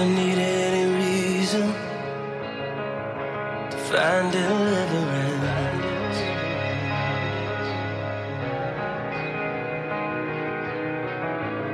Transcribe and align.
Never 0.00 0.14
needed 0.14 0.38
any 0.38 0.86
reason 0.96 1.66
to 3.70 3.76
find 3.88 4.32
deliverance. 4.32 6.18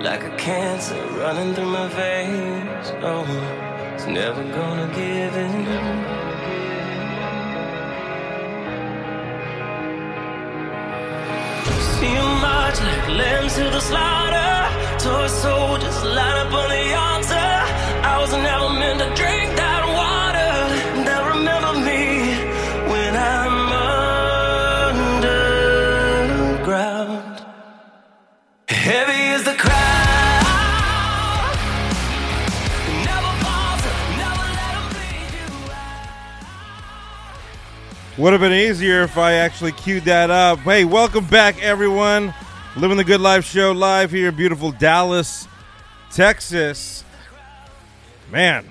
Like 0.02 0.24
a 0.24 0.36
cancer 0.36 1.00
running 1.20 1.54
through 1.54 1.66
my 1.66 1.86
veins. 1.86 2.86
Oh, 3.00 3.24
it's 3.94 4.06
never 4.06 4.42
gonna 4.42 4.88
give 4.88 5.36
in. 5.36 5.52
See 11.94 12.16
'em 12.22 12.40
march 12.40 12.78
like 12.88 13.08
lambs 13.20 13.54
to 13.54 13.64
the 13.70 13.80
slaughter. 13.80 14.52
Toy 14.98 15.28
soldiers 15.28 16.02
line 16.16 16.38
up 16.44 16.52
on 16.52 16.68
the 16.70 16.94
altar. 16.94 17.15
Would 38.18 38.32
have 38.32 38.40
been 38.40 38.52
easier 38.52 39.02
if 39.02 39.18
I 39.18 39.34
actually 39.34 39.72
queued 39.72 40.04
that 40.04 40.30
up. 40.30 40.60
Hey, 40.60 40.86
welcome 40.86 41.26
back, 41.26 41.62
everyone. 41.62 42.32
Living 42.74 42.96
the 42.96 43.04
Good 43.04 43.20
Life 43.20 43.44
show 43.44 43.72
live 43.72 44.10
here 44.10 44.30
in 44.30 44.34
beautiful 44.34 44.72
Dallas, 44.72 45.46
Texas. 46.10 47.04
Man, 48.32 48.64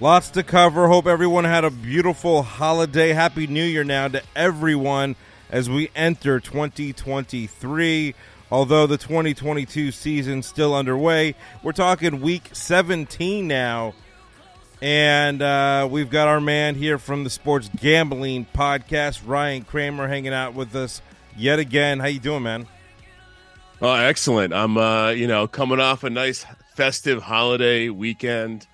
lots 0.00 0.30
to 0.30 0.42
cover. 0.42 0.88
Hope 0.88 1.06
everyone 1.06 1.44
had 1.44 1.64
a 1.64 1.70
beautiful 1.70 2.42
holiday. 2.42 3.10
Happy 3.10 3.46
New 3.46 3.64
Year 3.64 3.84
now 3.84 4.08
to 4.08 4.22
everyone 4.34 5.16
as 5.50 5.70
we 5.70 5.90
enter 5.94 6.40
2023. 6.40 8.14
Although 8.50 8.86
the 8.86 8.96
2022 8.96 9.90
season 9.90 10.42
still 10.42 10.74
underway, 10.74 11.34
we're 11.62 11.72
talking 11.72 12.20
week 12.20 12.50
17 12.52 13.48
now. 13.48 13.94
And 14.82 15.40
uh, 15.40 15.88
we've 15.90 16.10
got 16.10 16.28
our 16.28 16.40
man 16.40 16.74
here 16.74 16.98
from 16.98 17.24
the 17.24 17.30
Sports 17.30 17.70
Gambling 17.80 18.46
Podcast, 18.54 19.22
Ryan 19.26 19.62
Kramer, 19.62 20.06
hanging 20.06 20.34
out 20.34 20.54
with 20.54 20.76
us 20.76 21.00
yet 21.36 21.58
again. 21.58 21.98
How 21.98 22.06
you 22.06 22.20
doing, 22.20 22.42
man? 22.42 22.66
Oh, 23.80 23.94
excellent. 23.94 24.52
I'm, 24.52 24.76
uh, 24.76 25.10
you 25.10 25.26
know, 25.26 25.48
coming 25.48 25.80
off 25.80 26.04
a 26.04 26.10
nice 26.10 26.46
festive 26.74 27.22
holiday 27.22 27.88
weekend. 27.88 28.66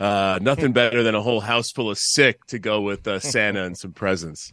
Uh, 0.00 0.38
nothing 0.40 0.72
better 0.72 1.02
than 1.02 1.14
a 1.14 1.22
whole 1.22 1.40
house 1.40 1.70
full 1.70 1.90
of 1.90 1.98
sick 1.98 2.44
to 2.46 2.58
go 2.58 2.80
with 2.80 3.06
uh, 3.06 3.18
Santa 3.18 3.64
and 3.64 3.76
some 3.76 3.92
presents. 3.92 4.52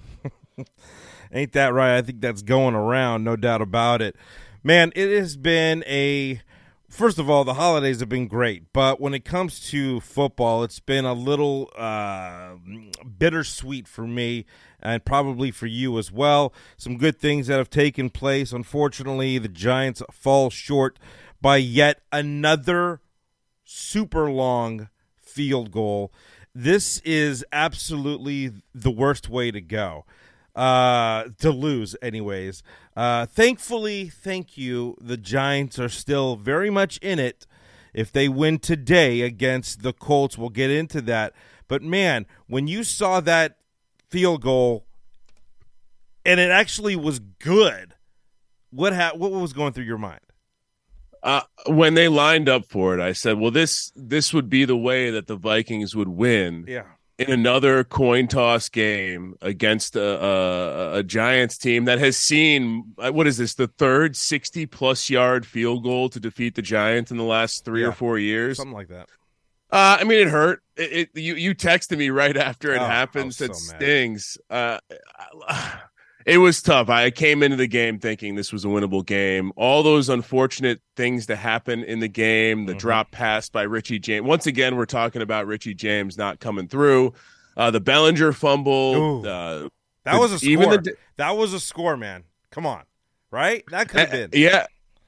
Ain't 1.31 1.51
that 1.53 1.73
right? 1.73 1.97
I 1.97 2.01
think 2.01 2.21
that's 2.21 2.41
going 2.41 2.75
around, 2.75 3.23
no 3.23 3.35
doubt 3.35 3.61
about 3.61 4.01
it. 4.01 4.15
Man, 4.63 4.91
it 4.95 5.15
has 5.17 5.37
been 5.37 5.83
a. 5.85 6.41
First 6.89 7.19
of 7.19 7.29
all, 7.29 7.43
the 7.43 7.55
holidays 7.55 7.99
have 7.99 8.07
been 8.07 8.27
great, 8.27 8.71
but 8.71 9.01
when 9.01 9.13
it 9.13 9.25
comes 9.25 9.59
to 9.71 9.99
football, 9.99 10.63
it's 10.63 10.79
been 10.79 11.03
a 11.03 11.13
little 11.13 11.69
uh, 11.75 12.53
bittersweet 13.19 13.85
for 13.87 14.07
me 14.07 14.45
and 14.79 15.03
probably 15.03 15.51
for 15.51 15.65
you 15.65 15.97
as 15.99 16.11
well. 16.11 16.53
Some 16.77 16.97
good 16.97 17.19
things 17.19 17.47
that 17.47 17.57
have 17.57 17.69
taken 17.69 18.09
place. 18.09 18.53
Unfortunately, 18.53 19.37
the 19.39 19.49
Giants 19.49 20.01
fall 20.09 20.49
short 20.49 20.97
by 21.41 21.57
yet 21.57 22.01
another 22.13 23.01
super 23.65 24.31
long 24.31 24.87
field 25.35 25.69
goal. 25.71 26.13
This 26.53 26.99
is 26.99 27.43
absolutely 27.51 28.53
the 28.73 28.89
worst 28.89 29.27
way 29.27 29.51
to 29.51 29.59
go. 29.59 30.05
Uh, 30.55 31.25
to 31.39 31.51
lose, 31.51 31.97
anyways. 32.01 32.63
Uh, 32.95 33.25
thankfully, 33.25 34.07
thank 34.07 34.57
you. 34.57 34.95
The 35.01 35.17
Giants 35.17 35.77
are 35.77 35.89
still 35.89 36.37
very 36.37 36.69
much 36.69 36.97
in 36.99 37.19
it. 37.19 37.45
If 37.93 38.09
they 38.13 38.29
win 38.29 38.59
today 38.59 39.19
against 39.21 39.83
the 39.83 39.91
Colts, 39.91 40.37
we'll 40.37 40.49
get 40.49 40.71
into 40.71 41.01
that. 41.01 41.33
But 41.67 41.81
man, 41.81 42.25
when 42.47 42.67
you 42.67 42.85
saw 42.85 43.19
that 43.19 43.57
field 44.09 44.41
goal, 44.43 44.85
and 46.23 46.39
it 46.39 46.51
actually 46.51 46.95
was 46.95 47.19
good, 47.19 47.93
what 48.69 48.93
ha- 48.93 49.11
what 49.13 49.31
was 49.31 49.51
going 49.51 49.73
through 49.73 49.83
your 49.83 49.97
mind? 49.97 50.21
Uh, 51.25 51.41
when 51.65 51.95
they 51.95 52.07
lined 52.07 52.47
up 52.47 52.65
for 52.67 52.93
it, 52.93 53.01
I 53.01 53.11
said, 53.13 53.39
"Well, 53.39 53.51
this 53.51 53.91
this 53.95 54.31
would 54.33 54.49
be 54.49 54.63
the 54.63 54.77
way 54.77 55.09
that 55.09 55.25
the 55.27 55.35
Vikings 55.35 55.95
would 55.95 56.07
win." 56.09 56.65
Yeah. 56.67 56.83
in 57.17 57.31
another 57.31 57.83
coin 57.85 58.27
toss 58.27 58.67
game 58.69 59.35
against 59.41 59.95
a, 59.95 60.03
a, 60.25 60.97
a 60.99 61.03
Giants 61.03 61.57
team 61.57 61.85
that 61.85 61.97
has 61.97 62.17
seen 62.17 62.83
uh, 62.99 63.09
what 63.11 63.25
is 63.25 63.37
this 63.37 63.53
the 63.55 63.67
third 63.67 64.15
sixty 64.15 64.65
plus 64.65 65.09
yard 65.09 65.45
field 65.45 65.83
goal 65.83 66.09
to 66.09 66.19
defeat 66.19 66.55
the 66.55 66.61
Giants 66.61 67.11
in 67.11 67.17
the 67.17 67.23
last 67.23 67.63
three 67.65 67.81
Yeah. 67.81 67.87
or 67.87 67.91
four 67.93 68.19
years. 68.19 68.57
Something 68.57 68.73
like 68.75 68.89
that. 68.89 69.07
Uh, 69.71 69.97
I 69.99 70.03
mean, 70.03 70.19
it 70.27 70.29
hurt. 70.29 70.61
It, 70.77 71.09
it 71.15 71.19
you 71.19 71.35
you 71.35 71.55
texted 71.55 71.97
me 71.97 72.09
right 72.11 72.37
after 72.37 72.73
it 72.73 72.81
Oh, 72.81 72.85
happened. 72.85 73.33
Said 73.33 73.55
so 73.55 73.75
stings. 73.77 74.37
Uh, 74.49 74.77
it 76.25 76.37
was 76.39 76.61
tough. 76.61 76.89
I 76.89 77.11
came 77.11 77.43
into 77.43 77.55
the 77.55 77.67
game 77.67 77.99
thinking 77.99 78.35
this 78.35 78.51
was 78.51 78.65
a 78.65 78.67
winnable 78.67 79.05
game. 79.05 79.51
All 79.55 79.83
those 79.83 80.09
unfortunate 80.09 80.81
things 80.95 81.27
that 81.27 81.35
happen 81.37 81.83
in 81.83 81.99
the 81.99 82.07
game, 82.07 82.65
the 82.65 82.73
Mhm. 82.73 82.79
drop 82.79 83.11
pass 83.11 83.47
by 83.49 83.61
Richie 83.63 83.99
James. 83.99 84.25
Once 84.25 84.47
again, 84.47 84.75
we're 84.75 84.85
talking 84.85 85.21
about 85.21 85.45
Richie 85.47 85.73
James 85.75 86.17
not 86.17 86.39
coming 86.39 86.67
through. 86.67 87.13
Uh, 87.55 87.71
the 87.71 87.79
Bellinger 87.79 88.33
fumble. 88.33 89.19
Uh, 89.25 89.69
that 90.03 90.13
the- 90.13 90.19
was 90.19 90.31
a 90.33 90.39
score. 90.39 90.49
even 90.49 90.69
the- 90.69 90.95
that 91.17 91.31
was 91.37 91.53
a 91.53 91.59
score, 91.59 91.95
man. 91.95 92.23
Come 92.51 92.65
on, 92.65 92.83
right? 93.31 93.63
That 93.71 93.89
could 93.89 94.01
have 94.09 94.11
been. 94.11 94.29
Yeah. 94.33 94.65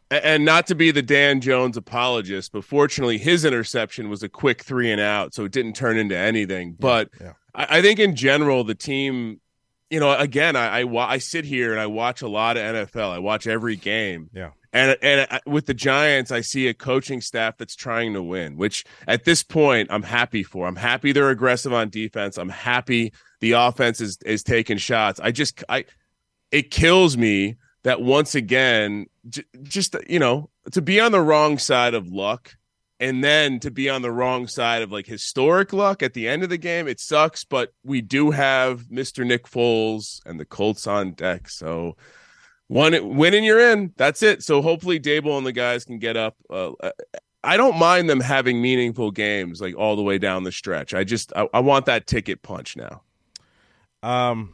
And 0.09 0.45
not 0.45 0.67
to 0.67 0.75
be 0.75 0.91
the 0.91 1.01
Dan 1.01 1.41
Jones 1.41 1.75
apologist, 1.75 2.53
but 2.53 2.63
fortunately 2.63 3.17
his 3.17 3.43
interception 3.43 4.09
was 4.09 4.23
a 4.23 4.29
quick 4.29 4.63
three 4.63 4.89
and 4.89 5.01
out, 5.01 5.33
so 5.33 5.43
it 5.43 5.51
didn't 5.51 5.73
turn 5.75 5.97
into 5.97 6.15
anything. 6.15 6.75
But 6.79 7.09
yeah. 7.19 7.33
I, 7.53 7.79
I 7.79 7.81
think 7.81 7.99
in 7.99 8.15
general, 8.15 8.63
the 8.63 8.73
team, 8.75 9.41
you 9.89 9.99
know, 9.99 10.13
again, 10.17 10.55
I, 10.55 10.81
I 10.81 11.13
I 11.13 11.17
sit 11.17 11.45
here 11.45 11.71
and 11.71 11.79
I 11.79 11.87
watch 11.87 12.21
a 12.21 12.27
lot 12.27 12.57
of 12.57 12.63
NFL. 12.63 13.11
I 13.11 13.19
watch 13.19 13.47
every 13.47 13.75
game. 13.75 14.29
Yeah. 14.33 14.51
And 14.73 14.97
and 15.01 15.27
I- 15.31 15.39
with 15.45 15.65
the 15.65 15.73
Giants, 15.73 16.31
I 16.31 16.41
see 16.41 16.67
a 16.67 16.73
coaching 16.73 17.21
staff 17.21 17.57
that's 17.57 17.75
trying 17.75 18.13
to 18.13 18.21
win, 18.21 18.57
which 18.57 18.83
at 19.07 19.23
this 19.23 19.43
point 19.43 19.87
I'm 19.91 20.03
happy 20.03 20.43
for. 20.43 20.67
I'm 20.67 20.75
happy 20.75 21.11
they're 21.13 21.29
aggressive 21.29 21.73
on 21.73 21.89
defense. 21.89 22.37
I'm 22.37 22.49
happy 22.49 23.13
the 23.39 23.53
offense 23.53 24.01
is 24.01 24.17
is 24.25 24.43
taking 24.43 24.77
shots. 24.77 25.19
I 25.21 25.31
just 25.31 25.63
I 25.69 25.85
it 26.51 26.69
kills 26.71 27.17
me 27.17 27.55
that 27.83 28.01
once 28.01 28.35
again 28.35 29.05
j- 29.29 29.43
just 29.63 29.95
you 30.09 30.19
know 30.19 30.49
to 30.71 30.81
be 30.81 30.99
on 30.99 31.11
the 31.13 31.21
wrong 31.21 31.57
side 31.57 31.93
of 31.93 32.07
luck 32.09 32.55
and 32.99 33.23
then 33.23 33.59
to 33.59 33.71
be 33.71 33.89
on 33.89 34.01
the 34.01 34.11
wrong 34.11 34.47
side 34.47 34.81
of 34.81 34.91
like 34.91 35.05
historic 35.05 35.73
luck 35.73 36.01
at 36.03 36.13
the 36.13 36.27
end 36.27 36.43
of 36.43 36.49
the 36.49 36.57
game 36.57 36.87
it 36.87 36.99
sucks 36.99 37.43
but 37.43 37.73
we 37.83 38.01
do 38.01 38.31
have 38.31 38.83
Mr. 38.85 39.25
Nick 39.25 39.45
Foles 39.45 40.21
and 40.25 40.39
the 40.39 40.45
Colts 40.45 40.87
on 40.87 41.11
deck 41.13 41.49
so 41.49 41.95
one 42.67 43.15
winning 43.15 43.43
you're 43.43 43.59
in 43.71 43.93
that's 43.97 44.23
it 44.23 44.43
so 44.43 44.61
hopefully 44.61 44.99
Daboll 44.99 45.37
and 45.37 45.47
the 45.47 45.51
guys 45.53 45.85
can 45.85 45.99
get 45.99 46.17
up 46.17 46.35
uh, 46.49 46.71
I 47.43 47.55
don't 47.57 47.77
mind 47.77 48.09
them 48.09 48.19
having 48.19 48.61
meaningful 48.61 49.11
games 49.11 49.61
like 49.61 49.75
all 49.77 49.95
the 49.95 50.03
way 50.03 50.17
down 50.17 50.43
the 50.43 50.51
stretch 50.51 50.93
I 50.93 51.03
just 51.03 51.31
I, 51.35 51.47
I 51.53 51.59
want 51.61 51.85
that 51.85 52.07
ticket 52.07 52.41
punch 52.41 52.75
now 52.75 53.03
Um, 54.03 54.53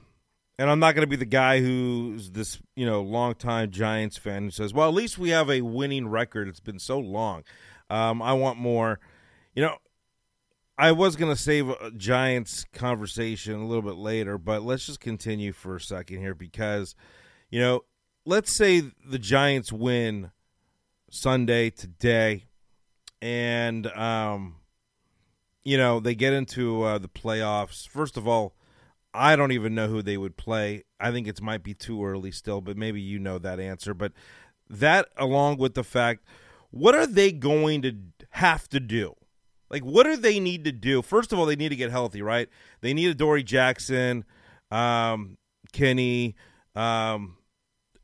and 0.59 0.69
I'm 0.69 0.79
not 0.79 0.93
going 0.95 1.01
to 1.03 1.09
be 1.09 1.15
the 1.15 1.25
guy 1.25 1.59
who's 1.59 2.31
this, 2.31 2.59
you 2.75 2.85
know, 2.85 3.01
longtime 3.01 3.71
Giants 3.71 4.17
fan 4.17 4.43
who 4.43 4.51
says, 4.51 4.73
"Well, 4.73 4.87
at 4.87 4.93
least 4.93 5.17
we 5.17 5.29
have 5.29 5.49
a 5.49 5.61
winning 5.61 6.07
record. 6.07 6.47
It's 6.47 6.59
been 6.59 6.79
so 6.79 6.99
long. 6.99 7.43
Um, 7.89 8.21
I 8.21 8.33
want 8.33 8.57
more." 8.57 8.99
You 9.55 9.63
know, 9.63 9.77
I 10.77 10.91
was 10.91 11.15
going 11.15 11.33
to 11.33 11.39
save 11.39 11.69
a 11.69 11.91
Giants 11.91 12.65
conversation 12.73 13.55
a 13.55 13.67
little 13.67 13.83
bit 13.83 13.95
later, 13.95 14.37
but 14.37 14.63
let's 14.63 14.85
just 14.87 14.99
continue 14.99 15.53
for 15.53 15.75
a 15.75 15.81
second 15.81 16.19
here 16.19 16.33
because, 16.33 16.95
you 17.51 17.59
know, 17.59 17.81
let's 18.25 18.51
say 18.51 18.81
the 19.05 19.19
Giants 19.19 19.71
win 19.71 20.31
Sunday 21.11 21.69
today, 21.69 22.45
and 23.21 23.85
um, 23.87 24.55
you 25.63 25.77
know 25.77 25.99
they 25.99 26.15
get 26.15 26.33
into 26.33 26.83
uh, 26.83 26.97
the 26.97 27.09
playoffs. 27.09 27.87
First 27.87 28.17
of 28.17 28.27
all. 28.27 28.55
I 29.15 29.35
don't 29.35 29.51
even 29.51 29.75
know 29.75 29.87
who 29.87 30.01
they 30.01 30.17
would 30.17 30.37
play. 30.37 30.85
I 30.99 31.11
think 31.11 31.27
it 31.27 31.39
might 31.39 31.61
be 31.61 31.75
too 31.75 32.03
early 32.03 32.31
still, 32.31 32.61
but 32.61 32.77
maybe 32.77 32.99
you 32.99 33.19
know 33.19 33.37
that 33.37 33.59
answer. 33.59 33.93
But 33.93 34.11
that, 34.67 35.09
along 35.17 35.57
with 35.57 35.75
the 35.75 35.83
fact, 35.83 36.23
what 36.73 36.95
are 36.95 37.07
they 37.07 37.31
going 37.31 37.81
to 37.83 37.95
have 38.31 38.67
to 38.69 38.79
do? 38.79 39.15
Like, 39.69 39.83
what 39.83 40.03
do 40.03 40.17
they 40.17 40.39
need 40.39 40.65
to 40.65 40.71
do? 40.71 41.01
First 41.01 41.31
of 41.31 41.39
all, 41.39 41.45
they 41.45 41.55
need 41.55 41.69
to 41.69 41.75
get 41.75 41.91
healthy, 41.91 42.21
right? 42.21 42.49
They 42.81 42.93
need 42.93 43.09
Adoree 43.09 43.43
Jackson, 43.43 44.25
um, 44.71 45.37
Kenny. 45.71 46.35
Um, 46.75 47.37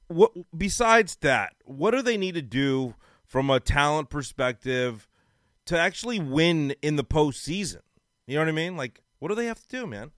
what 0.07 0.31
besides 0.55 1.17
that? 1.21 1.53
What 1.65 1.91
do 1.91 2.01
they 2.01 2.17
need 2.17 2.35
to 2.35 2.41
do 2.41 2.95
from 3.25 3.49
a 3.49 3.59
talent 3.59 4.09
perspective 4.09 5.07
to 5.67 5.77
actually 5.77 6.19
win 6.19 6.73
in 6.81 6.95
the 6.95 7.03
postseason. 7.03 7.81
You 8.25 8.35
know 8.35 8.41
what 8.41 8.49
I 8.49 8.53
mean? 8.53 8.75
Like, 8.75 9.01
what 9.19 9.29
do 9.29 9.35
they 9.35 9.45
have 9.45 9.61
to 9.61 9.67
do, 9.67 9.85
man? 9.85 10.11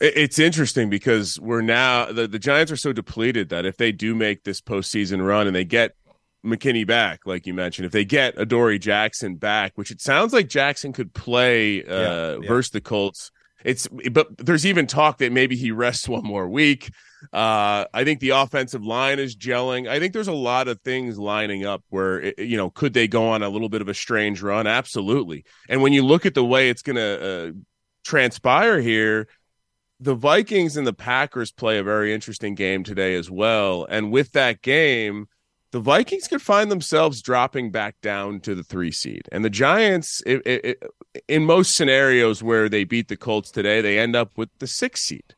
It's 0.00 0.38
interesting 0.38 0.88
because 0.88 1.40
we're 1.40 1.62
now 1.62 2.12
the, 2.12 2.28
the 2.28 2.38
Giants 2.38 2.70
are 2.70 2.76
so 2.76 2.92
depleted 2.92 3.48
that 3.48 3.64
if 3.64 3.78
they 3.78 3.90
do 3.90 4.14
make 4.14 4.44
this 4.44 4.60
postseason 4.60 5.26
run 5.26 5.46
and 5.46 5.56
they 5.56 5.64
get 5.64 5.96
McKinney 6.46 6.86
back, 6.86 7.20
like 7.26 7.46
you 7.46 7.54
mentioned, 7.54 7.86
if 7.86 7.92
they 7.92 8.04
get 8.04 8.38
Adoree 8.38 8.78
Jackson 8.78 9.36
back, 9.36 9.72
which 9.74 9.90
it 9.90 10.00
sounds 10.00 10.32
like 10.32 10.48
Jackson 10.48 10.92
could 10.92 11.12
play 11.12 11.84
uh, 11.84 12.00
yeah, 12.00 12.36
yeah. 12.40 12.48
versus 12.48 12.70
the 12.70 12.80
Colts. 12.80 13.30
It's 13.64 13.88
but 14.12 14.28
there's 14.38 14.64
even 14.64 14.86
talk 14.86 15.18
that 15.18 15.32
maybe 15.32 15.56
he 15.56 15.72
rests 15.72 16.08
one 16.08 16.24
more 16.24 16.48
week. 16.48 16.90
Uh, 17.32 17.86
I 17.92 18.04
think 18.04 18.20
the 18.20 18.30
offensive 18.30 18.84
line 18.84 19.18
is 19.18 19.34
gelling. 19.36 19.88
I 19.88 19.98
think 19.98 20.12
there's 20.12 20.28
a 20.28 20.32
lot 20.32 20.68
of 20.68 20.80
things 20.82 21.18
lining 21.18 21.64
up 21.64 21.82
where 21.88 22.20
it, 22.20 22.38
you 22.38 22.56
know 22.56 22.70
could 22.70 22.92
they 22.94 23.08
go 23.08 23.28
on 23.28 23.42
a 23.42 23.48
little 23.48 23.68
bit 23.68 23.80
of 23.80 23.88
a 23.88 23.94
strange 23.94 24.42
run? 24.42 24.66
Absolutely. 24.66 25.44
And 25.68 25.82
when 25.82 25.92
you 25.92 26.04
look 26.04 26.26
at 26.26 26.34
the 26.34 26.44
way 26.44 26.70
it's 26.70 26.82
going 26.82 26.96
to 26.96 27.48
uh, 27.48 27.52
transpire 28.04 28.80
here, 28.80 29.26
the 30.00 30.14
Vikings 30.14 30.76
and 30.76 30.86
the 30.86 30.92
Packers 30.92 31.50
play 31.50 31.78
a 31.78 31.82
very 31.82 32.12
interesting 32.12 32.54
game 32.54 32.84
today 32.84 33.14
as 33.14 33.30
well. 33.30 33.86
And 33.88 34.12
with 34.12 34.32
that 34.32 34.62
game, 34.62 35.26
the 35.76 35.82
Vikings 35.82 36.26
could 36.26 36.40
find 36.40 36.70
themselves 36.70 37.20
dropping 37.20 37.70
back 37.70 38.00
down 38.00 38.40
to 38.40 38.54
the 38.54 38.62
three 38.62 38.90
seed. 38.90 39.28
And 39.30 39.44
the 39.44 39.50
Giants, 39.50 40.22
it, 40.24 40.40
it, 40.46 40.82
in 41.28 41.44
most 41.44 41.76
scenarios 41.76 42.42
where 42.42 42.70
they 42.70 42.84
beat 42.84 43.08
the 43.08 43.16
Colts 43.18 43.50
today, 43.50 43.82
they 43.82 43.98
end 43.98 44.16
up 44.16 44.38
with 44.38 44.48
the 44.58 44.66
six 44.66 45.02
seed. 45.02 45.34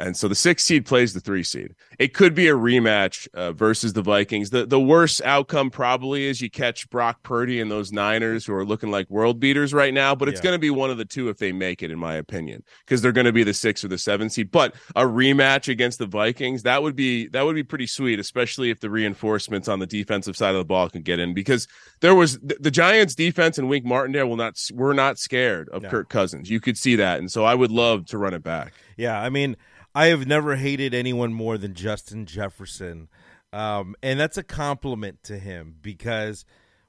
And 0.00 0.16
so 0.16 0.28
the 0.28 0.34
six 0.34 0.64
seed 0.64 0.86
plays 0.86 1.12
the 1.12 1.20
three 1.20 1.42
seed. 1.42 1.74
It 1.98 2.14
could 2.14 2.34
be 2.34 2.48
a 2.48 2.54
rematch 2.54 3.28
uh, 3.34 3.52
versus 3.52 3.92
the 3.92 4.02
Vikings. 4.02 4.50
The 4.50 4.64
the 4.64 4.80
worst 4.80 5.20
outcome 5.24 5.70
probably 5.70 6.24
is 6.24 6.40
you 6.40 6.50
catch 6.50 6.88
Brock 6.88 7.22
Purdy 7.22 7.60
and 7.60 7.70
those 7.70 7.92
Niners 7.92 8.46
who 8.46 8.54
are 8.54 8.64
looking 8.64 8.90
like 8.90 9.10
world 9.10 9.38
beaters 9.38 9.74
right 9.74 9.92
now. 9.92 10.14
But 10.14 10.28
it's 10.28 10.38
yeah. 10.38 10.44
going 10.44 10.54
to 10.54 10.58
be 10.58 10.70
one 10.70 10.90
of 10.90 10.96
the 10.96 11.04
two 11.04 11.28
if 11.28 11.36
they 11.36 11.52
make 11.52 11.82
it, 11.82 11.90
in 11.90 11.98
my 11.98 12.14
opinion, 12.14 12.62
because 12.84 13.02
they're 13.02 13.12
going 13.12 13.26
to 13.26 13.32
be 13.32 13.44
the 13.44 13.52
six 13.52 13.84
or 13.84 13.88
the 13.88 13.98
seven 13.98 14.30
seed. 14.30 14.50
But 14.50 14.74
a 14.96 15.02
rematch 15.02 15.68
against 15.68 15.98
the 15.98 16.06
Vikings 16.06 16.62
that 16.62 16.82
would 16.82 16.96
be 16.96 17.28
that 17.28 17.44
would 17.44 17.54
be 17.54 17.62
pretty 17.62 17.86
sweet, 17.86 18.18
especially 18.18 18.70
if 18.70 18.80
the 18.80 18.90
reinforcements 18.90 19.68
on 19.68 19.78
the 19.78 19.86
defensive 19.86 20.36
side 20.36 20.54
of 20.54 20.58
the 20.58 20.64
ball 20.64 20.88
can 20.88 21.02
get 21.02 21.18
in. 21.18 21.34
Because 21.34 21.68
there 22.00 22.14
was 22.14 22.38
the, 22.38 22.56
the 22.58 22.70
Giants' 22.70 23.14
defense 23.14 23.58
and 23.58 23.68
Wink 23.68 23.84
Martindale 23.84 24.28
will 24.28 24.36
not 24.36 24.58
we're 24.72 24.94
not 24.94 25.18
scared 25.18 25.68
of 25.68 25.82
no. 25.82 25.90
Kirk 25.90 26.08
Cousins. 26.08 26.50
You 26.50 26.60
could 26.60 26.78
see 26.78 26.96
that, 26.96 27.18
and 27.18 27.30
so 27.30 27.44
I 27.44 27.54
would 27.54 27.70
love 27.70 28.06
to 28.06 28.18
run 28.18 28.32
it 28.32 28.42
back. 28.42 28.72
Yeah, 29.00 29.20
I 29.20 29.30
mean. 29.30 29.56
I 29.94 30.06
have 30.06 30.26
never 30.26 30.56
hated 30.56 30.94
anyone 30.94 31.32
more 31.32 31.58
than 31.58 31.74
Justin 31.74 32.26
Jefferson. 32.26 33.08
Um, 33.52 33.96
and 34.02 34.20
that's 34.20 34.36
a 34.36 34.44
compliment 34.44 35.24
to 35.24 35.38
him 35.38 35.76
because 35.82 36.44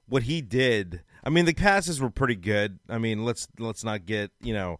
what 0.07 0.23
he 0.23 0.41
did, 0.41 1.01
I 1.23 1.29
mean, 1.29 1.45
the 1.45 1.53
passes 1.53 1.99
were 1.99 2.11
pretty 2.11 2.35
good. 2.35 2.79
I 2.87 2.99
mean, 2.99 3.25
let's 3.25 3.47
let's 3.57 3.83
not 3.83 4.05
get, 4.05 4.31
you 4.39 4.53
know, 4.53 4.79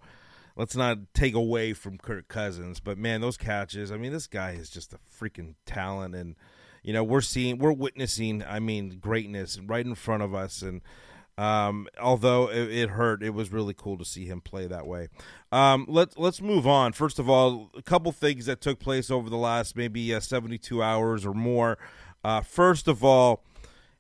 let's 0.56 0.76
not 0.76 1.00
take 1.16 1.34
away 1.34 1.74
from 1.74 1.98
Kirk 1.98 2.28
Cousins, 2.28 2.80
but 2.80 3.00
man, 3.00 3.22
those 3.22 3.38
catches, 3.38 3.92
I 3.92 3.98
mean, 3.98 4.12
this 4.12 4.28
guy 4.28 4.52
is 4.52 4.70
just 4.70 4.94
a 4.94 5.00
freaking 5.20 5.56
talent 5.66 6.14
and 6.14 6.36
you 6.84 6.94
know, 6.94 7.04
we're 7.04 7.22
seeing 7.22 7.58
we're 7.58 7.72
witnessing, 7.72 8.44
I 8.44 8.60
mean, 8.60 9.00
greatness 9.00 9.60
right 9.66 9.86
in 9.86 9.96
front 9.96 10.22
of 10.22 10.36
us 10.36 10.62
and 10.62 10.82
um, 11.42 11.88
although 12.00 12.52
it, 12.52 12.72
it, 12.72 12.90
hurt, 12.92 13.24
it 13.24 13.32
was 13.32 13.52
really 13.52 13.74
cool 13.74 13.98
to 13.98 14.06
see 14.06 14.26
him 14.26 14.42
play 14.42 14.68
that 14.68 14.86
way. 14.86 15.08
Um, 15.52 15.88
let's 15.90 16.16
let's 16.16 16.40
move 16.40 16.68
on. 16.68 16.94
First 16.94 17.18
of 17.18 17.28
all, 17.28 17.72
a 17.76 17.82
couple 17.82 18.12
things 18.12 18.46
that 18.46 18.62
took 18.62 18.80
place 18.80 19.10
over 19.10 19.28
the 19.28 19.38
last 19.38 19.76
maybe 19.76 20.14
uh, 20.14 20.20
72 20.20 20.84
hours 20.84 21.26
or 21.26 21.34
more. 21.34 21.80
Uh, 22.24 22.42
first 22.42 22.88
of 22.88 23.04
all, 23.04 23.44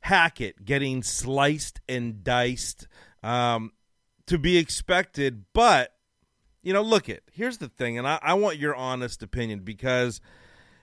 Hackett 0.01 0.65
getting 0.65 1.01
sliced 1.01 1.81
and 1.89 2.23
diced 2.23 2.87
um, 3.23 3.71
to 4.27 4.37
be 4.37 4.57
expected, 4.59 5.45
but 5.51 5.95
you 6.61 6.73
know, 6.73 6.83
look 6.83 7.09
it. 7.09 7.23
Here's 7.33 7.57
the 7.57 7.69
thing, 7.69 7.97
and 7.97 8.07
I, 8.07 8.19
I 8.21 8.35
want 8.35 8.59
your 8.59 8.75
honest 8.75 9.23
opinion 9.23 9.61
because 9.61 10.21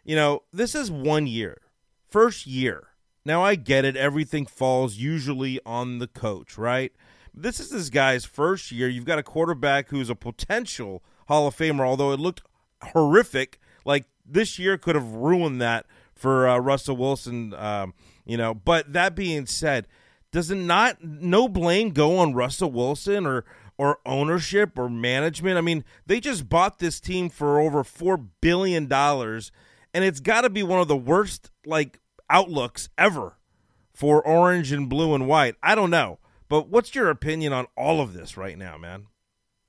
you 0.04 0.16
know 0.16 0.42
this 0.52 0.74
is 0.74 0.90
one 0.90 1.28
year, 1.28 1.60
first 2.08 2.48
year 2.48 2.88
now, 3.28 3.42
I 3.42 3.56
get 3.56 3.84
it. 3.84 3.94
Everything 3.94 4.46
falls 4.46 4.96
usually 4.96 5.60
on 5.66 5.98
the 5.98 6.06
coach, 6.06 6.56
right? 6.56 6.92
This 7.34 7.60
is 7.60 7.68
this 7.68 7.90
guy's 7.90 8.24
first 8.24 8.72
year. 8.72 8.88
You've 8.88 9.04
got 9.04 9.18
a 9.18 9.22
quarterback 9.22 9.90
who's 9.90 10.08
a 10.08 10.14
potential 10.14 11.02
Hall 11.28 11.46
of 11.46 11.54
Famer, 11.54 11.86
although 11.86 12.12
it 12.12 12.18
looked 12.18 12.40
horrific. 12.82 13.60
Like 13.84 14.06
this 14.24 14.58
year 14.58 14.78
could 14.78 14.94
have 14.94 15.12
ruined 15.12 15.60
that 15.60 15.84
for 16.14 16.48
uh, 16.48 16.56
Russell 16.58 16.96
Wilson, 16.96 17.52
um, 17.52 17.92
you 18.24 18.38
know. 18.38 18.54
But 18.54 18.94
that 18.94 19.14
being 19.14 19.44
said, 19.44 19.86
does 20.32 20.50
it 20.50 20.56
not 20.56 21.04
no 21.04 21.48
blame 21.48 21.90
go 21.90 22.16
on 22.16 22.32
Russell 22.32 22.72
Wilson 22.72 23.26
or 23.26 23.44
or 23.76 23.98
ownership 24.06 24.78
or 24.78 24.88
management? 24.88 25.58
I 25.58 25.60
mean, 25.60 25.84
they 26.06 26.18
just 26.18 26.48
bought 26.48 26.78
this 26.78 26.98
team 26.98 27.28
for 27.28 27.60
over 27.60 27.84
four 27.84 28.16
billion 28.16 28.86
dollars, 28.86 29.52
and 29.92 30.02
it's 30.02 30.20
got 30.20 30.40
to 30.40 30.50
be 30.50 30.62
one 30.62 30.80
of 30.80 30.88
the 30.88 30.96
worst 30.96 31.50
like 31.66 32.00
outlooks 32.30 32.88
ever 32.96 33.38
for 33.94 34.24
orange 34.24 34.72
and 34.72 34.88
blue 34.88 35.14
and 35.14 35.26
white. 35.26 35.56
I 35.62 35.74
don't 35.74 35.90
know. 35.90 36.18
But 36.48 36.68
what's 36.68 36.94
your 36.94 37.10
opinion 37.10 37.52
on 37.52 37.66
all 37.76 38.00
of 38.00 38.14
this 38.14 38.36
right 38.36 38.56
now, 38.56 38.78
man? 38.78 39.06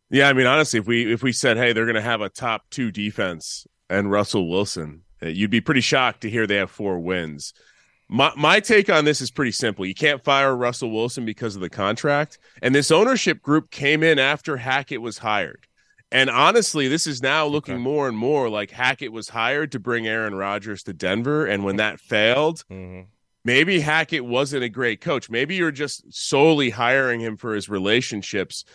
Yeah, 0.10 0.30
I 0.30 0.34
mean, 0.34 0.48
honestly, 0.48 0.80
if 0.80 0.88
we 0.88 1.12
if 1.12 1.22
we 1.22 1.32
said, 1.32 1.58
hey, 1.58 1.74
they're 1.74 1.86
going 1.86 1.96
to 1.96 2.02
have 2.02 2.22
a 2.22 2.30
top 2.30 2.70
two 2.70 2.92
defense 2.92 3.68
and 3.90 4.10
Russell 4.10 4.50
Wilson, 4.50 5.04
uh, 5.22 5.28
you'd 5.28 5.52
be 5.52 5.62
pretty 5.62 5.82
shocked 5.82 6.22
to 6.22 6.30
hear 6.30 6.48
they 6.48 6.56
have 6.56 6.72
four 6.72 7.00
wins. 7.00 7.54
My 8.08 8.32
my 8.36 8.60
take 8.60 8.90
on 8.90 9.06
this 9.06 9.22
is 9.22 9.30
pretty 9.30 9.52
simple. 9.52 9.86
You 9.86 9.94
can't 9.94 10.24
fire 10.24 10.56
Russell 10.56 10.92
Wilson 10.92 11.26
because 11.26 11.56
of 11.56 11.62
the 11.62 11.70
contract, 11.70 12.40
and 12.62 12.74
this 12.74 12.90
ownership 12.90 13.42
group 13.42 13.70
came 13.70 14.02
in 14.02 14.18
after 14.18 14.58
Hackett 14.58 15.02
was 15.02 15.20
hired. 15.20 15.68
And 16.12 16.30
honestly, 16.30 16.88
this 16.88 17.06
is 17.06 17.22
now 17.22 17.46
looking 17.46 17.76
okay. 17.76 17.84
more 17.84 18.08
and 18.08 18.18
more 18.18 18.50
like 18.50 18.72
Hackett 18.72 19.12
was 19.12 19.30
hired 19.30 19.72
to 19.74 19.80
bring 19.80 20.08
Aaron 20.08 20.34
Rodgers 20.34 20.84
to 20.84 20.94
Denver. 20.94 21.46
And 21.46 21.64
when 21.64 21.76
that 21.76 22.00
failed, 22.00 22.64
mm-hmm. 22.70 23.02
maybe 23.46 23.80
Hackett 23.80 24.26
wasn't 24.26 24.64
a 24.64 24.70
great 24.70 25.02
coach. 25.02 25.30
Maybe 25.30 25.56
you're 25.56 25.72
just 25.72 26.04
solely 26.10 26.72
hiring 26.72 27.20
him 27.20 27.38
for 27.38 27.54
his 27.54 27.70
relationships. 27.70 28.66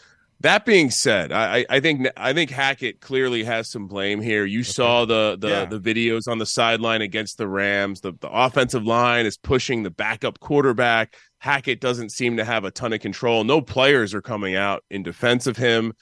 That 0.40 0.64
being 0.66 0.90
said, 0.90 1.32
I, 1.32 1.64
I 1.70 1.80
think 1.80 2.06
I 2.16 2.32
think 2.34 2.50
Hackett 2.50 3.00
clearly 3.00 3.44
has 3.44 3.70
some 3.70 3.86
blame 3.86 4.20
here. 4.20 4.44
You 4.44 4.60
okay. 4.60 4.70
saw 4.70 5.04
the 5.04 5.36
the, 5.38 5.48
yeah. 5.48 5.64
the 5.64 5.80
videos 5.80 6.28
on 6.28 6.38
the 6.38 6.46
sideline 6.46 7.02
against 7.02 7.38
the 7.38 7.48
Rams. 7.48 8.00
The, 8.00 8.12
the 8.20 8.28
offensive 8.28 8.84
line 8.84 9.26
is 9.26 9.38
pushing 9.38 9.84
the 9.84 9.90
backup 9.90 10.40
quarterback. 10.40 11.14
Hackett 11.38 11.80
doesn't 11.80 12.10
seem 12.10 12.36
to 12.36 12.44
have 12.44 12.64
a 12.64 12.70
ton 12.70 12.92
of 12.92 13.00
control. 13.00 13.42
No 13.44 13.60
players 13.60 14.12
are 14.12 14.22
coming 14.22 14.54
out 14.54 14.84
in 14.90 15.02
defense 15.02 15.46
of 15.46 15.56
him. 15.56 15.94